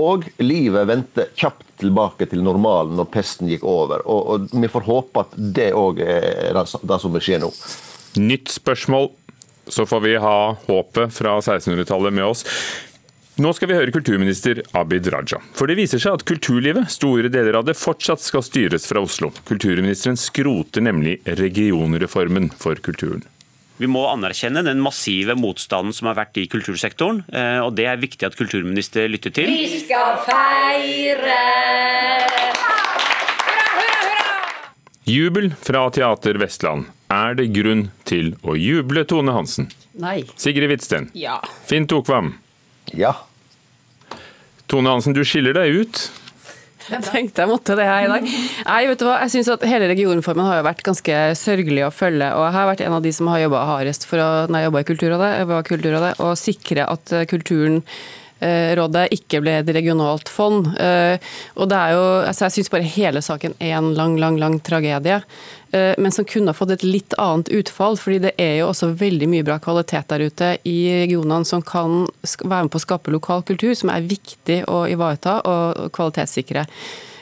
Og 0.00 0.28
livet 0.40 0.88
vendte 0.88 1.26
kjapt 1.36 1.66
tilbake 1.82 2.28
til 2.30 2.44
normalen 2.44 2.96
når 2.96 3.10
pesten 3.12 3.50
gikk 3.50 3.66
over. 3.68 4.04
Og, 4.06 4.30
og 4.34 4.54
Vi 4.62 4.70
får 4.70 4.86
håpe 4.88 5.24
at 5.26 5.34
det 5.58 5.72
òg 5.76 6.00
er 6.04 6.56
det 6.56 7.00
som 7.02 7.12
vil 7.12 7.24
skje 7.24 7.42
nå. 7.42 7.50
Nytt 8.22 8.54
spørsmål. 8.54 9.10
Så 9.70 9.86
får 9.86 10.00
vi 10.02 10.16
ha 10.18 10.38
håpet 10.66 11.12
fra 11.14 11.36
1600-tallet 11.38 12.14
med 12.14 12.24
oss. 12.26 12.42
Nå 13.40 13.48
skal 13.56 13.70
vi 13.70 13.76
høre 13.78 13.92
kulturminister 13.94 14.58
Abid 14.76 15.06
Raja. 15.08 15.38
For 15.56 15.70
det 15.70 15.78
viser 15.78 16.02
seg 16.02 16.18
at 16.18 16.24
kulturlivet, 16.28 16.90
store 16.92 17.30
deler 17.32 17.56
av 17.56 17.64
det, 17.64 17.78
fortsatt 17.80 18.20
skal 18.20 18.44
styres 18.44 18.84
fra 18.90 19.00
Oslo. 19.00 19.30
Kulturministeren 19.48 20.18
skroter 20.20 20.84
nemlig 20.84 21.16
regionreformen 21.24 22.50
for 22.60 22.76
kulturen. 22.84 23.24
Vi 23.82 23.88
må 23.90 24.04
anerkjenne 24.06 24.62
den 24.62 24.78
massive 24.78 25.34
motstanden 25.34 25.90
som 25.96 26.06
har 26.06 26.14
vært 26.20 26.38
i 26.38 26.44
kultursektoren, 26.46 27.24
eh, 27.34 27.58
og 27.64 27.74
det 27.74 27.88
er 27.90 27.98
viktig 27.98 28.28
at 28.28 28.36
kulturminister 28.38 29.10
lytter 29.10 29.34
til. 29.34 29.50
Vi 29.50 29.80
skal 29.82 30.20
feire! 30.22 31.40
Jubel 35.02 35.50
fra 35.58 35.88
Teater 35.90 36.38
Vestland. 36.38 36.86
Er 37.10 37.34
det 37.34 37.48
grunn 37.56 37.88
til 38.06 38.36
å 38.46 38.54
juble, 38.54 39.02
Tone 39.10 39.34
Hansen? 39.34 39.66
Nei. 39.98 40.20
Sigrid 40.38 40.70
Hvitsten? 40.70 41.10
Ja. 41.18 41.40
Finn 41.66 41.90
Tokvam? 41.90 42.36
Ja. 42.94 43.16
Tone 44.70 44.94
Hansen, 44.94 45.18
du 45.18 45.24
skiller 45.26 45.58
deg 45.58 45.82
ut. 45.82 46.04
Jeg 46.90 47.04
tenkte 47.06 47.44
jeg 47.44 47.50
måtte 47.50 47.76
det 47.78 47.86
her 47.86 48.06
i 48.06 48.10
dag. 48.10 48.30
Nei, 48.66 48.80
vet 48.90 49.02
du 49.02 49.06
hva, 49.06 49.18
jeg 49.24 49.34
synes 49.36 49.52
at 49.54 49.66
Hele 49.68 49.90
regionreformen 49.92 50.48
har 50.48 50.58
jo 50.60 50.66
vært 50.66 50.82
ganske 50.86 51.20
sørgelig 51.38 51.86
å 51.86 51.92
følge. 51.94 52.32
og 52.34 52.46
Jeg 52.48 52.56
har 52.56 52.70
vært 52.72 52.82
en 52.86 52.96
av 52.98 53.04
de 53.04 53.12
som 53.14 53.30
har 53.32 53.44
jobba 53.44 53.62
hardest 53.68 54.08
for 54.08 54.22
å, 54.22 54.30
nei, 54.52 54.64
i 54.66 54.88
Kulturrådet, 54.88 55.30
jeg 55.38 55.50
var 55.52 55.68
Kulturrådet, 55.68 56.12
og 56.24 56.34
sikre 56.40 56.88
at 56.90 57.14
eh, 57.14 57.28
kulturen 57.30 57.80
eh, 58.42 58.72
rådet 58.78 59.06
ikke 59.16 59.42
ble 59.44 59.58
et 59.60 59.72
regionalt 59.76 60.30
fond. 60.32 60.72
Eh, 60.76 61.32
og 61.56 61.70
det 61.70 61.78
er 61.78 61.96
jo, 61.96 62.04
altså 62.28 62.48
Jeg 62.48 62.56
syns 62.58 62.72
bare 62.74 62.92
hele 62.96 63.24
saken 63.24 63.56
er 63.60 63.76
en 63.78 63.92
lang, 63.98 64.18
lang, 64.20 64.38
lang 64.42 64.58
tragedie. 64.64 65.22
Eh, 65.72 65.94
men 65.98 66.12
som 66.12 66.24
kunne 66.28 66.52
ha 66.52 66.56
fått 66.56 66.74
et 66.74 66.82
litt 66.84 67.14
annet 67.18 67.48
utfall. 67.48 67.96
fordi 67.96 68.18
det 68.26 68.32
er 68.40 68.58
jo 68.60 68.68
også 68.68 68.92
veldig 69.00 69.28
mye 69.28 69.44
bra 69.46 69.58
kvalitet 69.58 70.08
der 70.08 70.26
ute 70.28 70.50
i 70.68 70.78
regionene 71.04 71.48
som 71.48 71.62
kan 71.64 72.04
være 72.44 72.66
med 72.66 72.72
på 72.72 72.80
å 72.80 72.84
skape 72.84 73.14
lokal 73.14 73.42
kultur, 73.48 73.72
som 73.74 73.88
er 73.88 74.04
viktig 74.04 74.64
å 74.68 74.84
ivareta 74.90 75.40
og 75.48 75.88
kvalitetssikre. 75.96 76.66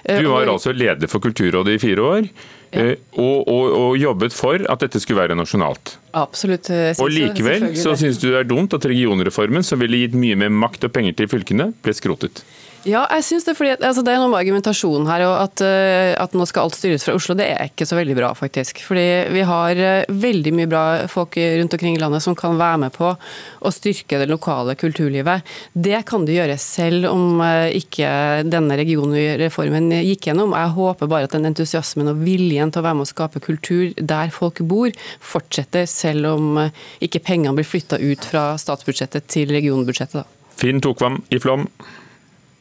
Eh, 0.02 0.19
du 0.19 0.30
var 0.33 0.49
altså 0.50 0.73
leder 0.73 1.07
for 1.07 1.23
Kulturrådet 1.23 1.76
i 1.76 1.78
fire 1.78 2.02
år. 2.02 2.30
Ja. 2.71 2.80
Eh, 2.83 2.97
og, 3.19 3.47
og, 3.50 3.64
og, 3.75 3.99
jobbet 3.99 4.35
for 4.35 4.62
at 4.71 4.83
dette 4.83 4.99
skulle 5.02 5.21
være 5.23 5.38
nasjonalt. 5.38 5.99
Absolutt. 6.19 6.71
Og 6.99 7.11
likevel 7.11 7.71
så 7.78 7.95
syns 7.99 8.19
du 8.19 8.30
det 8.30 8.40
er 8.40 8.50
dumt 8.50 8.75
at 8.75 8.87
regionreformen, 8.87 9.62
som 9.66 9.78
ville 9.83 10.02
gitt 10.02 10.16
mye 10.19 10.38
mer 10.38 10.50
makt 10.50 10.88
og 10.88 10.95
penger 10.97 11.19
til 11.19 11.30
fylkene, 11.30 11.71
ble 11.85 11.95
skrotet? 11.95 12.42
Ja, 12.89 13.03
jeg 13.13 13.25
synes 13.27 13.45
det. 13.45 13.55
fordi 13.59 13.75
altså, 13.77 14.03
Det 14.03 14.13
er 14.13 14.21
noe 14.23 14.31
med 14.33 14.41
argumentasjonen 14.41 15.09
her. 15.11 15.25
og 15.27 15.35
at, 15.43 15.61
eh, 15.61 16.15
at, 16.17 16.33
nå 16.33 16.47
skal 16.49 16.65
alt 16.65 16.79
styres 16.79 17.05
fra 17.05 17.15
Oslo, 17.15 17.35
det 17.37 17.51
er 17.53 17.69
ikke 17.69 17.85
så 17.85 17.99
veldig 17.99 18.17
bra, 18.17 18.33
faktisk. 18.33 18.81
Fordi 18.87 19.29
vi 19.35 19.43
har 19.45 19.77
eh, 19.77 20.05
veldig 20.09 20.53
mye 20.57 20.71
bra 20.71 20.85
folk 21.07 21.37
rundt 21.37 21.77
omkring 21.77 21.97
i 21.97 22.01
landet 22.01 22.23
som 22.23 22.35
kan 22.35 22.57
være 22.57 22.81
med 22.87 22.97
på 22.97 23.13
å 23.13 23.73
styrke 23.75 24.23
det 24.23 24.31
lokale 24.31 24.77
kulturlivet. 24.81 25.45
Det 25.75 26.01
kan 26.09 26.25
du 26.25 26.33
gjøre 26.33 26.57
selv 26.57 27.11
om 27.13 27.43
eh, 27.45 27.77
ikke 27.77 28.49
denne 28.49 28.81
regionreformen 28.81 29.93
gikk 30.01 30.31
gjennom. 30.31 30.57
Jeg 30.57 30.77
håper 30.81 31.13
bare 31.13 31.29
at 31.29 31.37
den 31.37 31.53
entusiasmen 31.53 32.09
og 32.15 32.25
viljen 32.25 32.73
til 32.73 32.81
å 32.81 32.89
være 32.89 33.01
med 33.03 33.09
å 33.09 33.13
skape 33.13 33.45
kultur 33.45 33.93
der 34.01 34.33
folk 34.33 34.65
bor, 34.65 34.89
fortsetter, 35.21 35.85
selv 35.85 36.33
om 36.33 36.65
ikke 37.05 37.21
pengene 37.29 37.53
blir 37.59 37.69
flytta 37.69 38.01
ut 38.01 38.25
fra 38.25 38.55
statsbudsjettet 38.61 39.29
til 39.29 39.53
regionbudsjettet. 39.53 40.23
Da. 40.23 40.47
Finn 40.61 40.81
Tokvam 40.81 41.21
i 41.29 41.41
Flåm. 41.41 41.69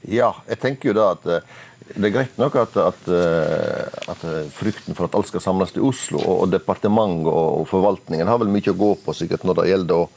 Ja, 0.10 0.34
jeg 0.50 0.58
tenker 0.62 0.90
jo 0.90 0.98
da 0.98 1.12
at 1.14 1.28
eh, 1.30 1.58
det 1.90 2.10
er 2.10 2.14
greit 2.14 2.38
nok 2.42 2.56
at, 2.62 2.76
at, 2.82 3.08
eh, 3.14 4.02
at, 4.10 4.26
eh, 4.26 4.50
frykten 4.54 4.98
for 4.98 5.08
at 5.08 5.16
alt 5.18 5.30
skal 5.30 5.44
samles 5.44 5.74
til 5.76 5.86
Oslo, 5.86 6.22
og 6.22 6.50
departementet 6.54 7.30
og 7.30 7.68
forvaltningen 7.70 8.30
har 8.30 8.42
vel 8.42 8.52
mye 8.54 8.74
å 8.74 8.78
gå 8.78 8.92
på 9.06 9.16
sikkert 9.18 9.46
når 9.46 9.62
det 9.62 9.70
gjelder 9.72 10.02
å, 10.02 10.10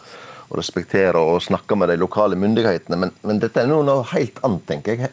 å 0.48 0.58
respektere 0.58 1.20
og 1.20 1.44
snakke 1.44 1.76
med 1.76 1.92
de 1.92 1.98
lokale 2.00 2.38
myndighetene, 2.40 3.00
men, 3.04 3.14
men 3.24 3.40
dette 3.42 3.60
er 3.62 3.68
noe, 3.68 4.00
helt 4.14 4.40
annet, 4.46 4.66
tenker 4.68 5.06
jeg. 5.06 5.12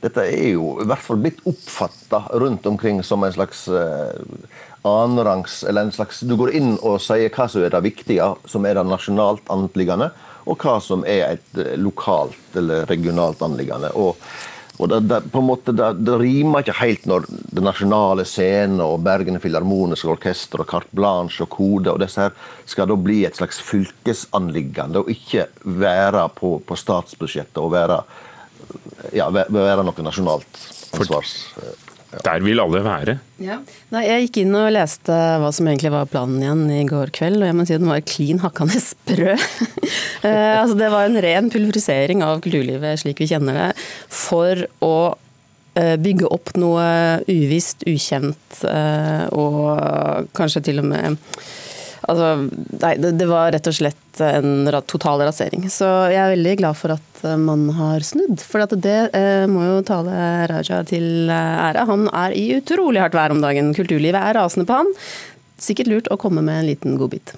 dette 0.00 0.24
er 0.24 0.54
jo 0.54 0.76
i 0.80 0.88
hvert 0.88 1.04
fall 1.04 1.22
blitt 1.22 1.42
oppfatta 1.50 2.24
rundt 2.40 2.66
omkring 2.70 3.02
som 3.06 3.26
en 3.26 3.34
slags 3.34 3.66
annenrangs 4.86 5.60
eller 5.68 5.84
en 5.84 5.92
slags, 5.92 6.22
Du 6.24 6.36
går 6.40 6.54
inn 6.56 6.72
og 6.78 7.02
sier 7.04 7.28
hva 7.34 7.50
som 7.50 7.66
er 7.66 7.74
det 7.74 7.82
viktige, 7.84 8.30
som 8.48 8.64
er 8.64 8.78
det 8.78 8.86
nasjonalt 8.88 9.44
anliggende, 9.52 10.12
og 10.46 10.62
hva 10.62 10.78
som 10.84 11.04
er 11.08 11.34
et 11.34 11.60
eh, 11.60 11.76
lokalt 11.80 12.56
eller 12.56 12.88
regionalt 12.90 13.42
anliggende. 13.44 13.92
Og, 13.98 14.16
og 14.80 14.88
det, 14.92 15.00
det, 15.10 15.20
på 15.32 15.42
en 15.42 15.48
måte, 15.50 15.74
det, 15.76 15.90
det, 16.06 16.16
rimer 16.22 16.64
ikke 16.64 16.78
helt 16.80 17.04
når 17.10 17.28
det 17.28 17.64
nasjonale 17.64 18.24
scenen 18.28 18.80
og 18.84 19.02
Bergen 19.04 19.40
Filharmoniske 19.42 20.08
Orkester 20.14 20.64
og 20.64 20.70
Carte 20.70 20.96
Blanche 20.96 21.44
og 21.44 21.52
Kode 21.52 21.92
og 21.92 22.00
disse 22.02 22.24
her 22.24 22.34
skal 22.70 22.88
da 22.90 22.96
bli 22.96 23.22
et 23.28 23.36
slags 23.36 23.60
fylkesanliggende, 23.64 25.02
og 25.02 25.12
ikke 25.12 25.50
være 25.64 26.26
på, 26.36 26.56
på 26.64 26.78
statsbudsjettet 26.78 27.60
og 27.60 27.74
være 27.76 28.02
ja, 29.16 29.28
være 29.32 29.84
noe 29.86 30.04
nasjonalt 30.06 30.66
ansvars... 30.96 31.36
Der 32.10 32.42
vil 32.42 32.58
alle 32.58 32.80
være. 32.82 33.14
Ja. 33.38 33.60
Nei, 33.94 34.02
jeg 34.08 34.26
gikk 34.26 34.40
inn 34.42 34.56
og 34.58 34.72
leste 34.74 35.14
hva 35.14 35.52
som 35.54 35.68
egentlig 35.70 35.92
var 35.94 36.08
planen 36.10 36.42
igjen 36.42 36.64
i 36.74 36.82
går 36.88 37.12
kveld, 37.14 37.38
og 37.38 37.46
jeg 37.46 37.56
må 37.56 37.66
si 37.68 37.76
at 37.76 37.84
den 37.84 37.92
var 37.92 38.02
klin 38.02 38.42
hakkende 38.42 38.82
sprø. 38.82 39.36
eh, 40.26 40.56
altså, 40.58 40.74
det 40.80 40.90
var 40.90 41.06
en 41.06 41.20
ren 41.22 41.50
pulverisering 41.54 42.24
av 42.26 42.42
kulturlivet 42.42 43.04
slik 43.04 43.22
vi 43.22 43.30
kjenner 43.30 43.60
det, 43.60 43.70
for 44.10 44.64
å 44.82 44.94
eh, 45.78 45.94
bygge 46.02 46.32
opp 46.34 46.50
noe 46.58 46.84
uvisst, 47.30 47.86
ukjent 47.86 48.62
eh, 48.66 49.26
og 49.30 50.30
kanskje 50.34 50.66
til 50.66 50.82
og 50.82 50.90
med 50.90 51.20
Altså, 52.08 52.28
nei, 52.80 52.94
det, 53.00 53.12
det, 53.20 53.26
var 53.28 53.50
rett 53.52 53.68
og 53.68 53.76
slett 53.76 54.22
en 54.24 54.70
total 54.88 55.24
rasering. 55.26 55.66
Så 55.72 55.88
jeg 56.12 56.20
er 56.22 56.32
veldig 56.32 56.54
glad 56.62 56.78
for 56.78 56.94
at 56.94 57.24
eh, 57.26 57.36
man 57.40 57.66
har 57.76 58.04
snudd. 58.06 58.40
For 58.44 58.64
det 58.72 58.98
eh, 59.16 59.44
må 59.50 59.66
jo 59.66 59.82
tale 59.86 60.46
Raja 60.50 60.80
til 60.88 61.28
eh, 61.28 61.60
ære. 61.68 61.84
Han 61.90 62.08
er 62.08 62.36
i 62.36 62.46
utrolig 62.56 63.02
hardt 63.04 63.18
vær 63.18 63.34
om 63.34 63.44
dagen. 63.44 63.74
Kulturlivet 63.76 64.20
er 64.20 64.38
rasende 64.40 64.68
på 64.68 64.80
han. 64.80 64.90
Sikkert 65.60 65.92
lurt 65.92 66.10
å 66.12 66.18
komme 66.20 66.44
med 66.46 66.62
en 66.62 66.70
liten 66.72 67.00
godbit. 67.00 67.34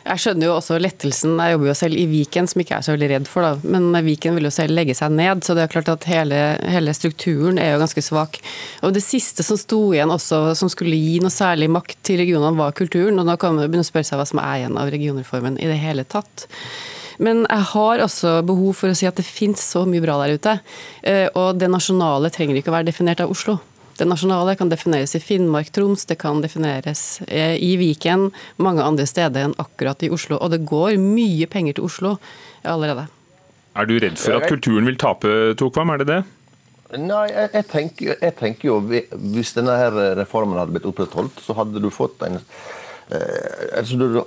Jeg 0.00 0.22
skjønner 0.22 0.48
jo 0.48 0.54
også 0.56 0.78
lettelsen. 0.80 1.34
Jeg 1.36 1.54
jobber 1.54 1.68
jo 1.70 1.76
selv 1.76 1.98
i 2.00 2.06
Viken, 2.08 2.48
som 2.48 2.62
ikke 2.62 2.78
er 2.78 2.84
så 2.86 2.94
veldig 2.94 3.08
redd 3.12 3.26
for, 3.28 3.44
da. 3.44 3.72
Men 3.76 3.90
Viken 4.06 4.38
vil 4.38 4.48
jo 4.48 4.52
selv 4.54 4.74
legge 4.76 4.96
seg 4.96 5.12
ned, 5.12 5.42
så 5.44 5.56
det 5.56 5.66
er 5.66 5.72
klart 5.74 5.90
at 5.92 6.06
hele, 6.08 6.38
hele, 6.72 6.94
strukturen 6.96 7.60
er 7.60 7.74
jo 7.74 7.82
ganske 7.82 8.04
svak. 8.04 8.40
Og 8.86 8.94
det 8.96 9.04
siste 9.04 9.44
som 9.46 9.60
sto 9.60 9.82
igjen 9.92 10.12
også, 10.14 10.54
som 10.58 10.72
skulle 10.72 10.96
gi 10.96 11.18
noe 11.20 11.34
særlig 11.34 11.68
makt 11.72 11.98
til 12.06 12.22
regionene, 12.22 12.56
var 12.58 12.76
kulturen. 12.76 13.20
Og 13.20 13.28
da 13.28 13.36
kan 13.40 13.54
man 13.56 13.68
begynne 13.68 13.84
å 13.84 13.90
spørre 13.90 14.08
seg 14.08 14.20
hva 14.20 14.28
som 14.28 14.40
er 14.42 14.62
igjen 14.62 14.80
av 14.80 14.92
regionreformen 14.94 15.60
i 15.60 15.68
det 15.68 15.78
hele 15.82 16.06
tatt. 16.08 16.48
Men 17.20 17.44
jeg 17.44 17.66
har 17.74 18.00
også 18.00 18.38
behov 18.48 18.78
for 18.78 18.92
å 18.92 18.96
si 18.96 19.04
at 19.08 19.18
det 19.20 19.26
finnes 19.28 19.60
så 19.60 19.84
mye 19.88 20.00
bra 20.00 20.16
der 20.22 20.38
ute. 20.40 20.56
Eh, 21.04 21.26
og 21.36 21.60
det 21.60 21.68
nasjonale 21.68 22.32
trenger 22.32 22.56
ikke 22.56 22.72
å 22.72 22.78
være 22.78 22.88
definert 22.88 23.20
av 23.20 23.32
Oslo. 23.34 23.58
Det 24.00 24.06
nasjonale 24.08 24.54
kan 24.56 24.70
defineres 24.72 25.12
i 25.12 25.20
Finnmark, 25.20 25.68
Troms, 25.76 26.06
det 26.08 26.16
kan 26.22 26.38
defineres 26.40 27.20
eh, 27.28 27.58
i 27.60 27.74
Viken, 27.76 28.30
mange 28.56 28.80
andre 28.80 29.04
steder 29.04 29.44
enn 29.44 29.56
akkurat 29.60 30.00
i 30.06 30.08
Oslo. 30.08 30.38
Og 30.40 30.54
det 30.54 30.62
går 30.64 30.94
mye 30.96 31.44
penger 31.52 31.76
til 31.76 31.84
Oslo 31.84 32.14
allerede. 32.64 33.04
Er 33.76 33.90
du 33.90 33.98
redd 34.00 34.16
for 34.16 34.38
at 34.38 34.48
kulturen 34.48 34.88
vil 34.88 34.96
tape, 34.96 35.34
Tokvam? 35.60 35.92
Er 35.92 36.00
det 36.00 36.08
det? 36.08 36.18
Nei, 36.96 37.26
jeg, 37.28 37.50
jeg, 37.58 37.66
tenker, 37.70 38.16
jeg, 38.16 38.34
tenker, 38.40 38.66
jo 38.66 38.78
Hvis 39.36 39.52
denne 39.54 39.76
her 39.78 40.00
reformen 40.18 40.56
hadde 40.58 40.72
blitt 40.74 40.88
opprettholdt, 40.88 41.44
så 41.44 41.54
hadde 41.60 41.84
du 41.84 41.90
fått 41.92 42.24
en 42.24 42.40
eh, 42.40 43.68
altså, 43.82 44.24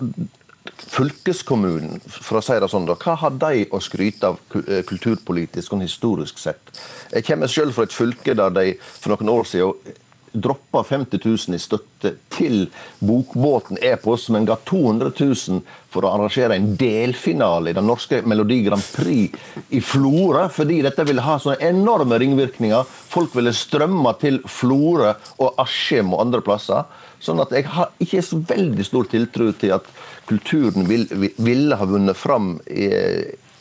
Fylkeskommunen, 0.94 2.01
for 2.06 2.39
å 2.39 2.44
si 2.44 2.56
det 2.60 2.70
sånn, 2.70 2.86
da, 2.89 2.96
hva 3.00 3.15
har 3.22 3.36
de 3.42 3.65
å 3.74 3.80
skryte 3.82 4.30
av 4.30 4.39
eh, 4.63 4.82
kulturpolitisk 4.88 5.74
og 5.74 5.84
historisk 5.86 6.42
sett? 6.42 6.74
Jeg 7.13 7.25
kommer 7.27 7.51
selv 7.51 7.77
fra 7.77 7.88
et 7.88 7.96
fylke 7.96 8.36
der 8.38 8.53
de 8.53 8.65
for 8.82 9.13
noen 9.13 9.32
år 9.34 9.50
siden 9.50 10.00
droppa 10.34 10.84
50 10.84 11.20
000 11.24 11.56
i 11.56 11.62
støtte 11.62 12.13
til 12.34 12.66
Bokbåten 13.00 13.78
Epos, 13.82 14.28
men 14.34 14.48
ga 14.50 14.58
200 14.66 15.12
000 15.20 15.62
for 15.94 16.06
å 16.06 16.13
arrangere 16.16 16.58
en 16.58 16.72
delfinale 16.80 17.72
i 17.72 17.78
den 17.78 17.86
norske 17.88 18.24
Melodi 18.25 18.63
Grand 18.66 18.86
Prix 18.96 19.38
i 19.70 19.82
Florø, 19.84 20.48
fordi 20.54 20.82
dette 20.86 21.06
ville 21.08 21.24
ha 21.25 21.38
sånne 21.40 21.62
enorme 21.70 22.18
ringvirkninger. 22.22 22.90
Folk 23.13 23.38
ville 23.38 23.54
strømme 23.54 24.16
til 24.22 24.42
Florø 24.50 25.13
og 25.38 25.62
Askim 25.62 26.16
og 26.16 26.25
andre 26.25 26.42
plasser. 26.46 26.90
Sånn 27.24 27.40
at 27.40 27.54
jeg 27.56 27.70
har 27.72 27.94
ikke 28.04 28.25
så 28.25 28.42
veldig 28.50 28.88
stor 28.88 29.08
tiltro 29.12 29.54
til 29.56 29.78
at 29.78 29.88
kulturen 30.28 30.90
ville 30.90 31.32
vil 31.38 31.75
ha 31.78 31.86
vunnet 31.88 32.18
fram 32.18 32.58
i, 32.68 32.90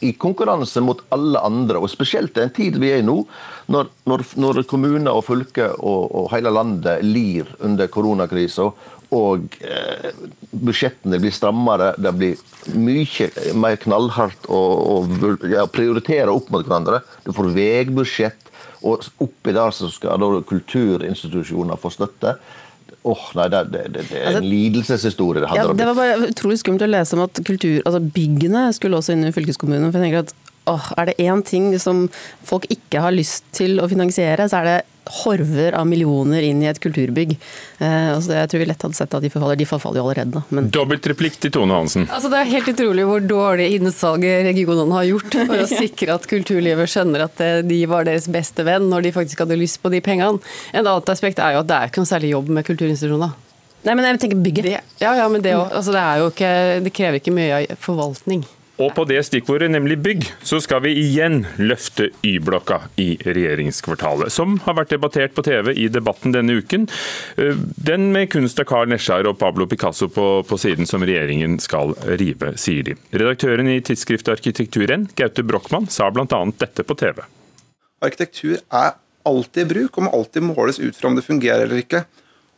i 0.02 0.12
konkurranse 0.18 0.82
mot 0.82 1.00
alle 1.14 1.40
andre, 1.40 1.78
og 1.78 1.90
spesielt 1.90 2.36
i 2.38 2.42
en 2.44 2.54
tid 2.54 2.78
vi 2.82 2.90
er 2.90 3.02
i 3.02 3.06
nå, 3.06 3.20
når, 3.72 3.90
når, 4.10 4.24
når 4.42 4.62
kommuner 4.70 5.12
og 5.14 5.24
fylker 5.28 5.76
og, 5.78 6.08
og, 6.10 6.26
hele 6.34 6.50
landet 6.54 7.04
lir 7.06 7.50
under 7.62 7.90
koronakrisa, 7.92 8.70
og 9.12 9.58
eh, 9.60 10.08
budsjettene 10.50 11.20
blir 11.20 11.34
strammere, 11.36 11.92
det 12.00 12.14
blir 12.16 12.40
mye 12.74 13.28
mer 13.60 13.76
knallhardt 13.82 14.48
å, 14.48 14.60
å 14.94 14.96
ja, 15.52 15.66
prioritere 15.68 16.32
opp 16.32 16.48
mot 16.52 16.64
hverandre. 16.64 17.02
Du 17.26 17.30
får 17.36 17.52
veibudsjett, 17.52 18.48
og 18.82 19.04
oppi 19.22 19.54
der 19.54 19.76
så 19.76 19.90
skal 19.92 20.18
da 20.18 20.40
kulturinstitusjoner 20.48 21.78
få 21.78 21.92
støtte. 21.92 22.38
Åh, 23.02 23.18
oh, 23.18 23.30
nei, 23.34 23.48
det, 23.50 23.64
det, 23.72 23.80
det, 23.96 24.02
er 24.14 24.28
en 24.28 24.36
altså, 24.36 24.46
lidelseshistorie 24.46 25.42
det 25.42 25.48
handler 25.50 25.64
ja, 25.64 25.70
om. 25.72 25.78
Det 25.80 25.86
var 25.88 25.98
bare 25.98 26.28
utrolig 26.30 26.60
skummelt 26.60 26.84
å 26.86 26.90
lese 26.92 27.16
om 27.16 27.24
at 27.24 27.40
kultur, 27.42 27.80
altså 27.82 27.98
byggene 28.14 28.68
skulle 28.76 29.00
også 29.00 29.16
inn 29.16 29.26
i 29.26 29.32
fylkeskommunen. 29.34 29.90
for 29.90 29.98
jeg 29.98 30.12
tenker 30.12 30.22
at 30.22 30.34
åh, 30.70 30.92
Er 31.00 31.10
det 31.10 31.16
én 31.18 31.42
ting 31.42 31.72
som 31.82 32.04
folk 32.46 32.68
ikke 32.70 33.02
har 33.02 33.14
lyst 33.14 33.48
til 33.58 33.82
å 33.82 33.88
finansiere, 33.90 34.46
så 34.46 34.60
er 34.60 34.68
det 34.68 34.78
horver 35.04 35.74
av 35.74 35.86
millioner 35.86 36.44
inn 36.46 36.62
i 36.62 36.68
et 36.70 36.78
kulturbygg. 36.82 37.34
Eh, 37.78 38.08
altså 38.14 38.36
jeg 38.36 38.50
tror 38.50 38.62
vi 38.62 38.68
lett 38.70 38.84
hadde 38.86 38.98
sett 38.98 39.16
at 39.16 39.24
de 39.24 39.30
forfaller. 39.32 39.58
De 39.58 39.66
forfaller 39.68 40.00
jo 40.00 40.06
allerede. 40.06 40.42
Men... 40.54 40.70
Dobbeltreplikk 40.74 41.38
til 41.42 41.54
Tone 41.54 41.76
Hansen. 41.76 42.06
Altså 42.08 42.30
det 42.32 42.40
er 42.40 42.52
helt 42.52 42.72
utrolig 42.74 43.06
hvor 43.08 43.24
dårlig 43.26 43.68
innsalget 43.78 44.46
regionene 44.48 44.98
har 44.98 45.08
gjort 45.10 45.38
for 45.40 45.64
å 45.64 45.68
sikre 45.82 46.16
at 46.16 46.28
kulturlivet 46.30 46.92
skjønner 46.92 47.26
at 47.26 47.42
eh, 47.44 47.60
de 47.66 47.82
var 47.90 48.08
deres 48.08 48.28
beste 48.32 48.66
venn 48.68 48.88
når 48.92 49.08
de 49.08 49.16
faktisk 49.18 49.44
hadde 49.44 49.58
lyst 49.60 49.82
på 49.82 49.92
de 49.92 50.02
pengene. 50.04 50.42
En 50.72 50.86
annet 50.86 51.14
aspekt 51.14 51.42
er 51.42 51.56
jo 51.56 51.64
at 51.64 51.70
det 51.70 51.78
er 51.78 51.90
ikke 51.90 52.04
noe 52.04 52.12
særlig 52.14 52.34
jobb 52.36 52.52
med 52.54 52.68
kulturinstitusjoner. 52.68 53.38
Nei, 53.82 53.94
men 53.98 54.06
jeg 54.06 54.20
tenker 54.22 54.38
bygget. 54.38 54.66
Det, 54.68 54.80
ja, 55.02 55.12
ja, 55.18 55.24
men 55.30 55.42
det, 55.42 55.56
også, 55.58 55.74
altså 55.80 55.94
det, 55.94 56.02
er 56.02 56.20
jo 56.20 56.26
ikke, 56.30 56.50
det 56.84 56.92
krever 56.94 57.18
ikke 57.18 57.34
mye 57.34 57.78
forvaltning. 57.82 58.44
Og 58.80 58.94
på 58.96 59.04
det 59.04 59.18
stikkordet, 59.26 59.68
nemlig 59.70 59.98
bygg, 60.00 60.22
så 60.48 60.56
skal 60.62 60.80
vi 60.86 60.94
igjen 60.96 61.42
løfte 61.60 62.08
Y-blokka 62.24 62.78
i 63.00 63.18
regjeringskvartalet, 63.20 64.32
som 64.32 64.56
har 64.64 64.78
vært 64.78 64.94
debattert 64.94 65.34
på 65.36 65.44
TV 65.44 65.74
i 65.76 65.90
debatten 65.92 66.32
denne 66.32 66.56
uken. 66.56 66.86
Eh, 67.36 67.60
den 67.76 68.08
med 68.14 68.30
kunst 68.32 68.62
av 68.62 68.70
Carl 68.70 68.88
Nesjar 68.88 69.28
og 69.28 69.36
Pablo 69.42 69.68
Picasso 69.68 70.08
på, 70.08 70.26
på, 70.48 70.60
siden 70.60 70.88
som 70.88 71.04
regjeringen 71.04 71.58
skal 71.60 71.92
rive, 72.16 72.54
sier 72.56 72.88
de. 72.88 72.96
Redaktøren 73.12 73.68
i 73.68 73.78
tidsskriftet 73.84 74.32
Arkitekturen, 74.38 75.06
Gaute 75.20 75.44
Brochmann, 75.44 75.90
sa 75.92 76.08
bl.a. 76.10 76.42
dette 76.64 76.88
på 76.88 76.96
TV. 76.96 77.20
Arkitektur 78.02 78.56
er 78.56 78.96
alltid 79.28 79.66
i 79.66 79.70
bruk 79.76 79.98
og 79.98 80.08
må 80.08 80.16
alltid 80.16 80.48
måles 80.48 80.80
ut 80.80 80.96
fra 80.96 81.12
om 81.12 81.18
det 81.18 81.28
fungerer 81.28 81.68
eller 81.68 81.84
ikke. 81.84 82.06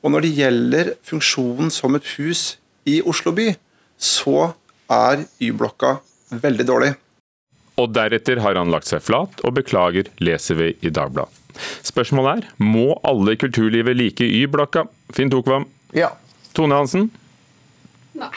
Og 0.05 0.15
når 0.15 0.25
det 0.25 0.37
gjelder 0.39 0.93
funksjonen 1.05 1.75
som 1.75 1.97
et 1.99 2.07
hus 2.17 2.55
i 2.89 3.01
Oslo 3.03 3.35
by, 3.35 3.51
så 3.99 4.53
er 4.93 5.25
Y-blokka 5.43 5.97
veldig 6.43 6.67
dårlig. 6.69 6.93
Og 7.81 7.91
deretter 7.95 8.39
har 8.45 8.59
han 8.59 8.71
lagt 8.71 8.87
seg 8.87 9.03
flat 9.03 9.41
og 9.43 9.57
beklager, 9.57 10.11
leser 10.23 10.59
vi 10.61 10.71
i 10.81 10.93
Dagbladet. 10.95 11.43
Spørsmålet 11.87 12.41
er, 12.41 12.47
må 12.63 12.97
alle 13.07 13.35
i 13.35 13.39
kulturlivet 13.39 13.99
like 13.99 14.27
Y-blokka? 14.27 14.87
Finn 15.15 15.31
Tokvam? 15.31 15.67
Ja. 15.95 16.13
Tone 16.55 16.79
Hansen? 16.79 17.09
Nei. 18.19 18.35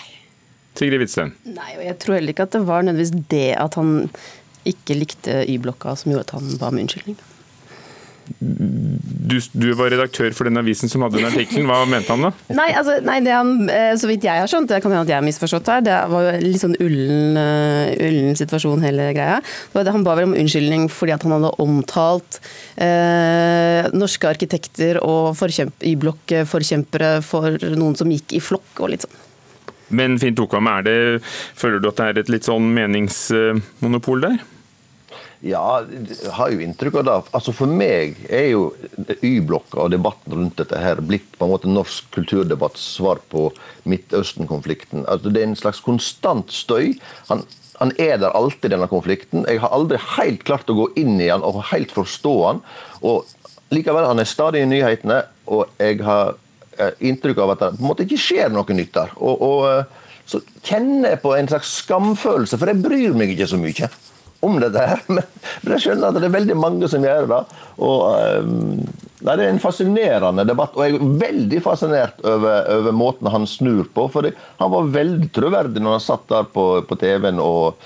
Sigrid 0.77 1.01
Hvitsten? 1.01 1.33
Nei, 1.49 1.71
og 1.79 1.85
jeg 1.85 1.97
tror 2.01 2.17
heller 2.17 2.33
ikke 2.33 2.45
at 2.45 2.53
det 2.53 2.65
var 2.67 2.85
nødvendigvis 2.85 3.29
det 3.33 3.47
at 3.57 3.77
han 3.79 3.95
ikke 4.67 4.97
likte 4.99 5.41
Y-blokka 5.49 5.95
som 5.97 6.13
gjorde 6.13 6.27
at 6.27 6.35
han 6.37 6.61
ba 6.61 6.69
om 6.69 6.81
unnskyldning 6.81 7.17
du, 8.39 9.37
du, 9.53 9.67
var 9.77 9.91
redaktør 9.93 10.33
for 10.35 10.49
den 10.49 10.59
avisen 10.59 10.91
som 10.91 11.03
hadde 11.05 11.19
den 11.19 11.27
artikkelen. 11.29 11.67
Hva 11.69 11.81
mente 11.89 12.13
han 12.13 12.25
da? 12.27 12.31
Nei, 12.57 12.67
altså, 12.77 12.97
nei, 13.05 13.17
det 13.25 13.33
han, 13.35 13.53
eh, 13.71 13.93
Så 13.99 14.09
vidt 14.09 14.25
jeg 14.27 14.41
har 14.41 14.49
skjønt, 14.51 14.69
det 14.71 14.81
kan 14.83 14.93
hende 14.93 15.05
at 15.05 15.13
jeg 15.13 15.19
har 15.19 15.25
misforstått 15.25 15.71
her, 15.71 15.83
det 15.85 15.97
var 16.11 16.27
jo 16.27 16.33
litt 16.43 16.63
sånn 16.63 16.75
ullen, 16.83 17.37
uh, 17.39 17.93
ullen 18.07 18.37
situasjon 18.39 18.83
hele 18.85 19.11
greia. 19.17 19.39
Han 19.87 20.05
ba 20.05 20.17
vel 20.17 20.29
om 20.29 20.35
unnskyldning 20.37 20.87
fordi 20.91 21.15
at 21.15 21.23
han 21.25 21.37
hadde 21.37 21.53
omtalt 21.63 22.39
uh, 22.79 23.87
norske 23.95 24.27
arkitekter 24.29 24.99
og 25.03 25.37
Y-blokk-forkjempere 25.37 27.17
for 27.25 27.55
noen 27.77 27.95
som 27.97 28.11
gikk 28.11 28.35
i 28.37 28.43
flokk 28.43 28.83
og 28.83 28.93
litt 28.93 29.07
sånn. 29.07 29.23
Men 29.97 30.17
Finn 30.19 30.35
Tokam, 30.35 30.67
føler 31.55 31.79
du 31.79 31.87
at 31.87 31.99
det 31.99 32.07
er 32.07 32.21
et 32.21 32.31
litt 32.31 32.47
sånn 32.47 32.67
meningsmonopol 32.75 34.25
der? 34.25 34.39
Ja, 35.45 35.83
jeg 35.85 36.31
har 36.33 36.49
jo 36.49 36.61
inntrykk 36.65 36.95
av 36.97 37.05
det. 37.05 37.15
Altså 37.37 37.53
For 37.53 37.69
meg 37.69 38.17
er 38.25 38.47
jo 38.55 38.63
Y-blokka 39.21 39.83
og 39.83 39.93
debatten 39.93 40.33
rundt 40.33 40.57
dette 40.57 40.79
her 40.81 41.01
blitt 41.05 41.29
på 41.37 41.45
en 41.45 41.53
måte 41.53 41.69
norsk 41.69 42.09
kulturdebatts 42.15 42.81
svar 42.95 43.21
på 43.29 43.51
Midtøsten-konflikten. 43.85 45.05
Altså 45.05 45.29
Det 45.29 45.43
er 45.43 45.49
en 45.51 45.59
slags 45.59 45.83
konstant 45.85 46.49
støy. 46.53 46.95
Han, 47.29 47.45
han 47.77 47.93
er 48.01 48.17
der 48.17 48.33
alltid, 48.33 48.71
denne 48.73 48.89
konflikten. 48.89 49.45
Jeg 49.45 49.61
har 49.61 49.75
aldri 49.77 50.01
helt 50.17 50.41
klart 50.47 50.73
å 50.73 50.79
gå 50.79 50.89
inn 50.97 51.21
i 51.21 51.29
han 51.29 51.45
og 51.45 51.61
helt 51.69 51.93
forstå 51.93 52.35
han. 52.47 52.65
Og 53.05 53.29
Likevel, 53.69 54.09
han 54.09 54.23
er 54.23 54.29
stadig 54.29 54.63
i 54.63 54.67
nyhetene, 54.69 55.21
og 55.51 55.67
jeg 55.77 55.99
har 56.07 56.37
eh, 56.79 56.93
inntrykk 57.03 57.41
av 57.43 57.53
at 57.53 57.63
det 57.65 57.71
på 57.75 57.83
en 57.83 57.89
måte 57.91 58.05
ikke 58.07 58.21
skjer 58.25 58.53
noe 58.55 58.77
nytt 58.77 58.93
der. 58.95 59.11
Og, 59.19 59.41
og 59.43 59.65
eh, 59.69 60.05
så 60.27 60.41
kjenner 60.63 61.13
jeg 61.13 61.21
på 61.21 61.33
en 61.35 61.49
slags 61.51 61.73
skamfølelse, 61.83 62.57
for 62.57 62.71
jeg 62.71 62.81
bryr 62.83 63.17
meg 63.19 63.35
ikke 63.35 63.51
så 63.51 63.59
mye 63.59 63.89
om 64.45 64.57
dette 64.61 64.85
her. 64.91 65.03
Men 65.09 65.75
jeg 65.75 65.85
skjønner 65.85 66.09
at 66.09 66.17
det 66.19 66.27
er 66.29 66.35
veldig 66.37 66.57
mange 66.59 66.89
som 66.91 67.05
gjør 67.05 67.29
det. 67.31 67.41
Og 67.83 68.03
um, 68.43 68.81
nei, 69.21 69.37
Det 69.37 69.45
er 69.45 69.47
en 69.51 69.63
fascinerende 69.63 70.47
debatt, 70.47 70.75
og 70.77 70.85
jeg 70.85 70.97
er 70.97 71.15
veldig 71.23 71.63
fascinert 71.65 72.21
over, 72.25 72.67
over 72.79 72.99
måten 73.05 73.31
han 73.33 73.47
snur 73.49 73.87
på. 73.93 74.09
For 74.13 74.29
han 74.31 74.75
var 74.75 74.93
veldig 74.93 75.31
troverdig 75.35 75.83
når 75.83 75.99
han 75.99 76.05
satt 76.09 76.29
der 76.31 76.51
på, 76.53 76.69
på 76.87 76.99
TV-en 77.01 77.41
og 77.43 77.81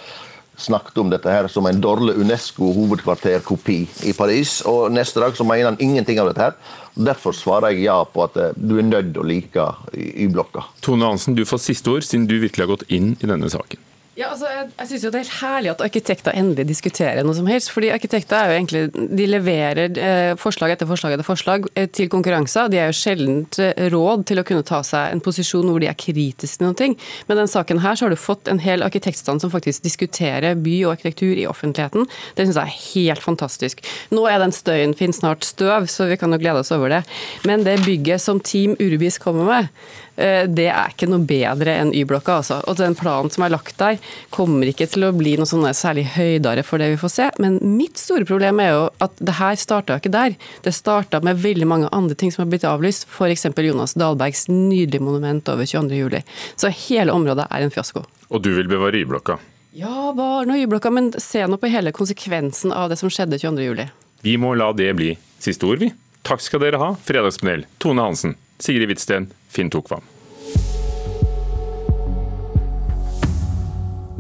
snakket 0.62 0.98
om 1.02 1.10
dette 1.10 1.32
her 1.32 1.48
som 1.50 1.66
en 1.66 1.82
dårlig 1.82 2.16
Unesco-hovedkvarterkopi 2.22 3.80
i 4.10 4.14
Paris. 4.14 4.60
Og 4.70 4.92
neste 4.94 5.22
dag 5.24 5.38
så 5.38 5.46
mener 5.48 5.72
han 5.72 5.80
ingenting 5.82 6.22
av 6.22 6.32
dette 6.32 6.50
her. 6.50 6.58
Derfor 6.94 7.36
svarer 7.36 7.74
jeg 7.74 7.88
ja 7.88 7.98
på 8.06 8.26
at 8.28 8.38
eh, 8.38 8.58
du 8.58 8.78
er 8.80 8.88
nødt 8.88 9.18
å 9.18 9.26
like 9.26 9.68
Y-blokka. 9.96 10.68
Tone 10.86 11.08
Hansen, 11.08 11.38
du 11.38 11.46
får 11.48 11.64
siste 11.66 11.94
ord, 11.94 12.06
siden 12.06 12.28
du 12.30 12.38
virkelig 12.38 12.68
har 12.68 12.76
gått 12.76 12.90
inn 12.92 13.16
i 13.20 13.30
denne 13.30 13.50
saken. 13.52 13.91
Ja, 14.20 14.28
altså, 14.34 14.50
jeg, 14.52 14.66
jeg 14.76 14.88
synes 14.90 15.04
jo 15.06 15.10
Det 15.10 15.18
er 15.18 15.24
helt 15.24 15.38
herlig 15.40 15.70
at 15.72 15.82
arkitekter 15.86 16.36
endelig 16.36 16.66
diskuterer 16.68 17.24
noe 17.24 17.36
som 17.38 17.48
helst. 17.48 17.70
fordi 17.72 17.94
Arkitekter 17.96 18.36
er 18.36 18.50
jo 18.50 18.58
egentlig, 18.58 18.82
de 18.92 19.28
leverer 19.30 19.96
eh, 19.96 20.32
forslag 20.40 20.74
etter 20.74 20.90
forslag 20.90 21.16
etter 21.16 21.28
forslag 21.28 21.70
eh, 21.80 21.88
til 21.88 22.10
konkurranser. 22.12 22.68
De 22.68 22.82
er 22.82 22.92
jo 22.92 22.98
sjelden 23.00 23.46
eh, 23.64 23.88
råd 23.94 24.26
til 24.28 24.42
å 24.42 24.44
kunne 24.48 24.68
ta 24.68 24.82
seg 24.84 25.16
en 25.16 25.24
posisjon 25.24 25.70
hvor 25.72 25.80
de 25.80 25.88
er 25.88 25.96
kritiske 25.96 26.60
til 26.60 26.68
noe. 26.68 26.90
Men 27.30 27.40
den 27.40 27.54
saken 27.54 27.80
her 27.86 27.96
så 27.96 28.06
har 28.10 28.12
du 28.12 28.20
fått 28.20 28.52
en 28.52 28.60
hel 28.60 28.84
arkitektstand 28.84 29.46
som 29.46 29.54
faktisk 29.54 29.88
diskuterer 29.88 30.60
by 30.60 30.76
og 30.84 30.98
arkitektur 30.98 31.40
i 31.40 31.48
offentligheten. 31.48 32.04
Det 32.36 32.50
syns 32.50 32.60
jeg 32.60 32.68
er 32.68 32.84
helt 32.92 33.24
fantastisk. 33.24 33.80
Nå 34.12 34.28
er 34.28 34.44
den 34.44 34.52
støyen 34.52 34.98
finnes 35.00 35.24
snart 35.24 35.48
støv, 35.48 35.88
så 35.88 36.12
vi 36.12 36.20
kan 36.20 36.36
jo 36.36 36.42
glede 36.42 36.66
oss 36.66 36.76
over 36.76 36.92
det. 36.92 37.06
Men 37.48 37.64
det 37.64 37.80
bygget 37.88 38.20
som 38.20 38.44
Team 38.44 38.76
Urbis 38.76 39.22
kommer 39.24 39.48
med, 39.48 39.72
det 40.22 40.68
er 40.70 40.94
ikke 40.94 41.10
noe 41.10 41.26
bedre 41.28 41.74
enn 41.82 41.94
Y-blokka. 41.98 42.38
Altså. 42.42 42.60
Og 42.70 42.78
den 42.80 42.96
planen 42.98 43.32
som 43.34 43.46
er 43.46 43.54
lagt 43.54 43.78
der, 43.82 43.98
kommer 44.34 44.70
ikke 44.70 44.88
til 44.92 45.08
å 45.08 45.12
bli 45.16 45.36
noe 45.40 45.50
sånn 45.50 45.66
særlig 45.78 46.06
høydere 46.16 46.64
for 46.68 46.82
det 46.82 46.92
vi 46.94 47.00
får 47.02 47.14
se. 47.16 47.30
Men 47.42 47.58
mitt 47.78 47.98
store 48.02 48.28
problem 48.30 48.62
er 48.64 48.72
jo 48.74 48.84
at 49.04 49.16
det 49.20 49.38
her 49.40 49.60
starta 49.60 49.98
ikke 50.00 50.14
der. 50.14 50.38
Det 50.66 50.74
starta 50.76 51.22
med 51.26 51.42
veldig 51.42 51.68
mange 51.70 51.92
andre 51.96 52.18
ting 52.18 52.34
som 52.34 52.46
har 52.46 52.52
blitt 52.54 52.68
avlyst. 52.68 53.08
F.eks. 53.10 53.48
Jonas 53.62 53.96
Dahlbergs 53.98 54.48
nydelige 54.52 55.04
monument 55.04 55.50
over 55.50 55.66
22.07. 55.66 56.22
Så 56.56 56.74
hele 56.88 57.16
området 57.16 57.48
er 57.50 57.66
en 57.66 57.74
fiasko. 57.74 58.06
Og 58.32 58.44
du 58.46 58.54
vil 58.56 58.70
bevare 58.72 59.02
Y-blokka? 59.02 59.40
Ja, 59.76 60.12
bare 60.16 60.46
noe 60.50 60.60
Y-blokka, 60.60 60.92
men 60.92 61.14
se 61.24 61.46
nå 61.48 61.60
på 61.60 61.72
hele 61.72 61.94
konsekvensen 61.96 62.74
av 62.76 62.90
det 62.92 63.00
som 63.00 63.12
skjedde 63.12 63.40
22.07. 63.40 63.86
Vi 64.22 64.38
må 64.38 64.54
la 64.60 64.72
det 64.76 64.92
bli 65.00 65.14
siste 65.42 65.66
ord, 65.66 65.80
vi. 65.82 65.94
Takk 66.28 66.44
skal 66.44 66.62
dere 66.62 66.82
ha, 66.82 66.92
Fredagspanel, 67.08 67.66
Tone 67.82 68.04
Hansen, 68.04 68.36
Sigrid 68.62 68.92
Hvitsten, 68.92 69.32
Finn 69.50 69.72
Tokvam. 69.74 70.04